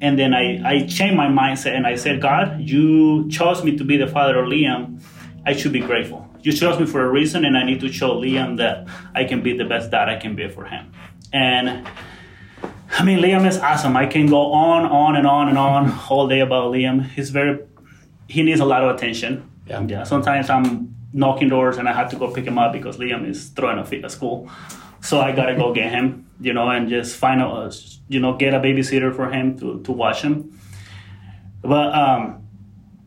and 0.00 0.18
then 0.18 0.32
I, 0.32 0.62
I 0.64 0.86
changed 0.86 1.16
my 1.16 1.26
mindset 1.26 1.76
and 1.76 1.86
I 1.86 1.96
said, 1.96 2.22
God, 2.22 2.60
you 2.60 3.28
chose 3.28 3.62
me 3.62 3.76
to 3.76 3.84
be 3.84 3.98
the 3.98 4.06
father 4.06 4.38
of 4.38 4.48
Liam. 4.48 5.02
I 5.44 5.54
should 5.54 5.72
be 5.72 5.80
grateful. 5.80 6.26
You 6.40 6.52
chose 6.52 6.80
me 6.80 6.86
for 6.86 7.04
a 7.04 7.10
reason, 7.10 7.44
and 7.44 7.58
I 7.58 7.64
need 7.64 7.80
to 7.80 7.92
show 7.92 8.14
Liam 8.14 8.56
that 8.56 8.86
I 9.14 9.24
can 9.24 9.42
be 9.42 9.54
the 9.54 9.66
best 9.66 9.90
dad 9.90 10.08
I 10.08 10.16
can 10.16 10.34
be 10.34 10.48
for 10.48 10.64
him. 10.64 10.92
And 11.36 11.86
I 12.98 13.04
mean, 13.04 13.18
Liam 13.18 13.46
is 13.46 13.58
awesome. 13.58 13.94
I 13.94 14.06
can 14.06 14.26
go 14.26 14.52
on, 14.52 14.86
on, 14.86 15.16
and 15.16 15.26
on 15.26 15.48
and 15.50 15.58
on 15.58 15.98
all 16.08 16.26
day 16.26 16.40
about 16.40 16.72
Liam. 16.72 17.06
He's 17.10 17.28
very, 17.30 17.58
he 18.26 18.42
needs 18.42 18.60
a 18.60 18.64
lot 18.64 18.82
of 18.82 18.96
attention. 18.96 19.48
Yeah. 19.66 19.82
Yeah. 19.86 20.04
Sometimes 20.04 20.48
I'm 20.48 20.94
knocking 21.12 21.50
doors 21.50 21.76
and 21.76 21.88
I 21.88 21.92
have 21.92 22.10
to 22.10 22.16
go 22.16 22.32
pick 22.32 22.46
him 22.46 22.58
up 22.58 22.72
because 22.72 22.96
Liam 22.96 23.28
is 23.28 23.50
throwing 23.50 23.78
a 23.78 23.84
fit 23.84 24.02
at 24.02 24.10
school. 24.10 24.50
So 25.02 25.20
I 25.20 25.32
gotta 25.32 25.54
go 25.54 25.74
get 25.74 25.90
him, 25.92 26.26
you 26.40 26.54
know, 26.54 26.68
and 26.70 26.88
just 26.88 27.16
find 27.16 27.42
a, 27.42 27.70
you 28.08 28.18
know, 28.18 28.36
get 28.36 28.54
a 28.54 28.58
babysitter 28.58 29.14
for 29.14 29.30
him 29.30 29.58
to, 29.58 29.82
to 29.82 29.92
watch 29.92 30.22
him. 30.22 30.58
But 31.62 31.94
um, 31.94 32.48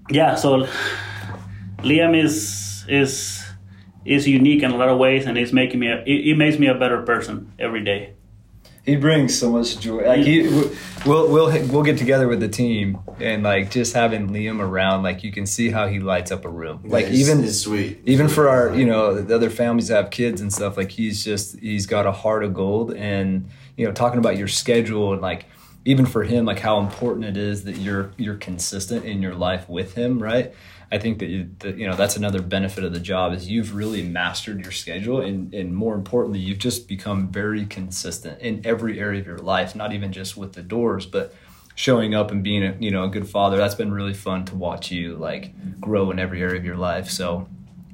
yeah, 0.10 0.36
so 0.36 0.68
Liam 1.80 2.15
is 2.15 2.86
is 2.88 3.44
is 4.06 4.28
unique 4.28 4.63
in 4.63 4.72
a 4.72 4.78
lot 4.78 4.89
of 4.89 4.98
ways, 4.98 5.26
and 5.26 5.38
it's 5.38 5.52
making 5.52 5.80
me 5.80 5.88
a, 5.88 6.02
it, 6.04 6.30
it 6.32 6.38
makes 6.38 6.58
me 6.58 6.68
a 6.68 6.76
better 6.76 7.02
person 7.04 7.52
every 7.60 7.84
day. 7.84 8.13
He 8.89 8.95
brings 8.95 9.38
so 9.38 9.52
much 9.52 9.80
joy. 9.80 10.06
Like 10.08 10.21
he, 10.21 10.41
we'll 11.06 11.30
we'll 11.32 11.67
we'll 11.67 11.84
get 11.84 11.97
together 11.97 12.28
with 12.28 12.39
the 12.39 12.47
team 12.49 12.97
and 13.19 13.43
like 13.43 13.69
just 13.71 13.93
having 13.93 14.30
Liam 14.30 14.60
around. 14.60 15.04
Like 15.04 15.23
you 15.23 15.32
can 15.32 15.45
see 15.45 15.69
how 15.69 15.88
he 15.88 15.99
lights 15.99 16.32
up 16.32 16.43
a 16.45 16.49
room. 16.49 16.82
Like 16.84 17.06
It's- 17.06 17.19
even 17.19 17.43
it's 17.43 17.60
sweet. 17.60 18.02
even 18.06 18.28
for 18.28 18.49
our 18.49 18.75
you 18.75 18.86
know 18.86 19.21
the 19.21 19.36
other 19.36 19.49
families 19.49 19.89
that 19.89 19.95
have 19.95 20.10
kids 20.12 20.41
and 20.41 20.52
stuff. 20.52 20.75
Like 20.78 20.91
he's 20.91 21.23
just 21.23 21.60
he's 21.60 21.86
got 21.86 22.06
a 22.06 22.12
heart 22.12 22.43
of 22.43 22.54
gold. 22.54 22.93
And 22.93 23.49
you 23.78 23.86
know 23.86 23.91
talking 23.91 24.19
about 24.19 24.38
your 24.38 24.47
schedule 24.47 25.13
and 25.13 25.21
like 25.21 25.45
even 25.86 26.06
for 26.06 26.23
him 26.23 26.43
like 26.45 26.60
how 26.60 26.80
important 26.80 27.25
it 27.25 27.38
is 27.38 27.63
that 27.63 27.78
you're 27.78 28.12
you're 28.17 28.36
consistent 28.36 29.06
in 29.06 29.21
your 29.21 29.36
life 29.36 29.69
with 29.69 29.93
him. 29.95 30.21
Right. 30.21 30.54
I 30.91 30.97
think 30.97 31.19
that 31.19 31.28
you, 31.28 31.49
that, 31.60 31.78
you 31.78 31.88
know 31.88 31.95
that's 31.95 32.15
another 32.15 32.41
benefit 32.41 32.84
of 32.84 32.93
the 32.93 32.99
job 32.99 33.34
is 33.34 33.49
you've 33.49 33.75
really 33.75 34.02
mastered 34.02 34.62
your 34.62 34.71
schedule 34.71 35.21
and, 35.21 35.54
and 35.54 35.75
more 35.75 35.93
importantly 35.93 36.39
you've 36.39 36.58
just 36.58 36.88
become 36.88 37.28
very 37.28 37.65
consistent 37.65 38.41
in 38.41 38.65
every 38.65 38.99
area 38.99 39.19
of 39.19 39.28
your 39.28 39.38
life 39.38 39.75
not 39.75 39.93
even 39.93 40.12
just 40.12 40.36
with 40.36 40.54
the 40.54 40.63
doors 40.63 41.06
but 41.06 41.34
showing 41.80 42.13
up 42.13 42.30
and 42.30 42.43
being 42.43 42.62
a 42.62 42.75
you 42.78 42.91
know 42.91 43.06
a 43.06 43.08
good 43.08 43.28
father. 43.28 43.56
That's 43.56 43.75
been 43.75 43.93
really 43.93 44.13
fun 44.13 44.43
to 44.45 44.56
watch 44.56 44.91
you 44.91 45.15
like 45.15 45.54
grow 45.80 46.12
in 46.12 46.19
every 46.19 46.41
area 46.41 46.60
of 46.60 46.65
your 46.65 46.75
life. 46.75 47.10
So 47.10 47.47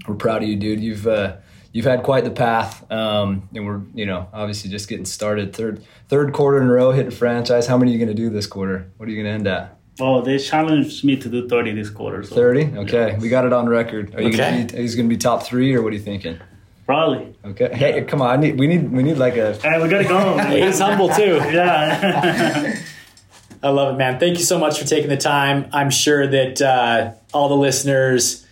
we're 0.07 0.15
proud 0.15 0.41
of 0.41 0.49
you 0.49 0.55
dude. 0.55 0.79
You've 0.79 1.05
uh, 1.05 1.37
you've 1.71 1.85
had 1.85 2.01
quite 2.01 2.23
the 2.23 2.31
path 2.31 2.91
um, 2.91 3.47
and 3.53 3.63
we're 3.63 3.81
you 3.93 4.07
know 4.07 4.27
obviously 4.33 4.71
just 4.71 4.89
getting 4.89 5.05
started. 5.05 5.55
Third 5.55 5.83
third 6.09 6.33
quarter 6.33 6.59
in 6.59 6.67
a 6.67 6.71
row 6.71 6.91
hitting 6.91 7.11
franchise. 7.11 7.67
How 7.67 7.77
many 7.77 7.91
are 7.91 7.93
you 7.93 7.99
going 7.99 8.15
to 8.15 8.19
do 8.19 8.31
this 8.31 8.47
quarter? 8.47 8.91
What 8.97 9.07
are 9.07 9.11
you 9.11 9.21
going 9.21 9.31
to 9.31 9.35
end 9.35 9.47
at 9.47 9.74
Oh, 9.99 10.21
they 10.21 10.37
challenged 10.37 11.03
me 11.05 11.15
to 11.17 11.29
do 11.29 11.47
30 11.47 11.71
this 11.73 11.89
quarter. 11.89 12.21
So 12.23 12.35
30 12.35 12.77
okay 12.79 13.17
we 13.19 13.29
got 13.29 13.45
it 13.45 13.53
on 13.53 13.67
record 13.69 14.13
are 14.15 14.21
you 14.21 14.27
Okay. 14.29 14.37
gonna 14.37 14.65
be, 14.65 14.77
he's 14.81 14.95
going 14.95 15.07
to 15.09 15.15
be 15.15 15.17
top 15.17 15.43
three 15.43 15.73
or 15.73 15.81
what 15.81 15.93
are 15.93 15.95
you 15.95 16.01
thinking 16.01 16.37
Probably. 16.85 17.33
Okay. 17.43 17.69
Hey, 17.73 18.03
come 18.03 18.21
on. 18.21 18.29
I 18.29 18.35
need. 18.35 18.59
We 18.59 18.67
need. 18.67 18.91
We 18.91 19.01
need 19.01 19.17
like 19.17 19.35
a. 19.37 19.55
Hey, 19.57 19.81
we 19.81 19.89
gotta 19.89 20.03
go. 20.03 20.37
He's 20.55 20.77
humble 20.79 21.09
too. 21.09 21.37
yeah. 21.51 22.79
I 23.63 23.69
love 23.69 23.95
it, 23.95 23.97
man. 23.97 24.19
Thank 24.19 24.37
you 24.37 24.43
so 24.43 24.59
much 24.59 24.77
for 24.79 24.85
taking 24.85 25.09
the 25.09 25.17
time. 25.17 25.67
I'm 25.73 25.89
sure 25.89 26.27
that 26.27 26.61
uh, 26.61 27.13
all 27.33 27.49
the 27.49 27.55
listeners, 27.55 28.45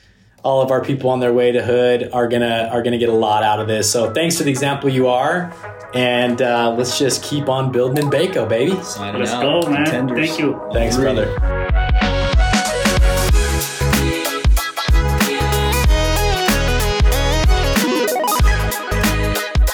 all 0.44 0.64
of 0.64 0.72
our 0.72 0.84
people 0.84 1.12
on 1.12 1.20
their 1.20 1.32
way 1.32 1.52
to 1.52 1.62
Hood 1.64 2.10
are 2.12 2.28
gonna 2.28 2.70
are 2.72 2.82
gonna 2.82 2.98
get 2.98 3.10
a 3.10 3.14
lot 3.14 3.44
out 3.44 3.60
of 3.60 3.68
this. 3.68 3.92
So 3.92 4.12
thanks 4.12 4.36
for 4.36 4.44
the 4.46 4.50
example 4.50 4.90
you 4.90 5.10
are, 5.10 5.54
and 5.94 6.42
uh, 6.42 6.74
let's 6.76 6.98
just 6.98 7.24
keep 7.24 7.50
on 7.50 7.72
building 7.72 8.04
in 8.04 8.10
Baco, 8.10 8.48
baby. 8.48 8.82
Signing 8.84 9.22
Let's 9.22 9.32
out. 9.32 9.64
go, 9.64 9.70
man. 9.70 9.86
Contenders. 9.86 10.30
Thank 10.30 10.40
you. 10.40 10.70
Thanks, 10.74 10.98
brother. 10.98 11.34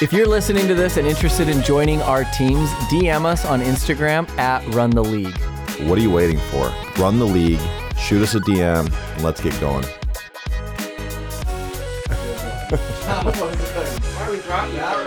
If 0.01 0.13
you're 0.13 0.27
listening 0.27 0.65
to 0.67 0.75
this 0.75 0.95
and 0.95 1.05
interested 1.05 1.49
in 1.49 1.62
joining 1.62 2.01
our 2.01 2.23
teams, 2.23 2.69
DM 2.89 3.25
us 3.25 3.45
on 3.45 3.60
Instagram 3.60 4.29
at 4.38 4.65
Run 4.73 4.91
the 4.91 5.03
League. 5.03 5.38
What 5.88 5.97
are 5.97 6.01
you 6.01 6.12
waiting 6.12 6.39
for? 6.51 6.73
Run 6.97 7.19
the 7.19 7.25
league, 7.25 7.60
shoot 7.97 8.21
us 8.21 8.34
a 8.34 8.39
DM, 8.39 8.89
and 9.15 9.23
let's 9.23 9.41
get 9.41 9.60
going. 9.60 9.86
That 13.10 13.25
was 13.25 13.36
a 13.36 13.39
good 13.39 13.75
one. 14.77 14.98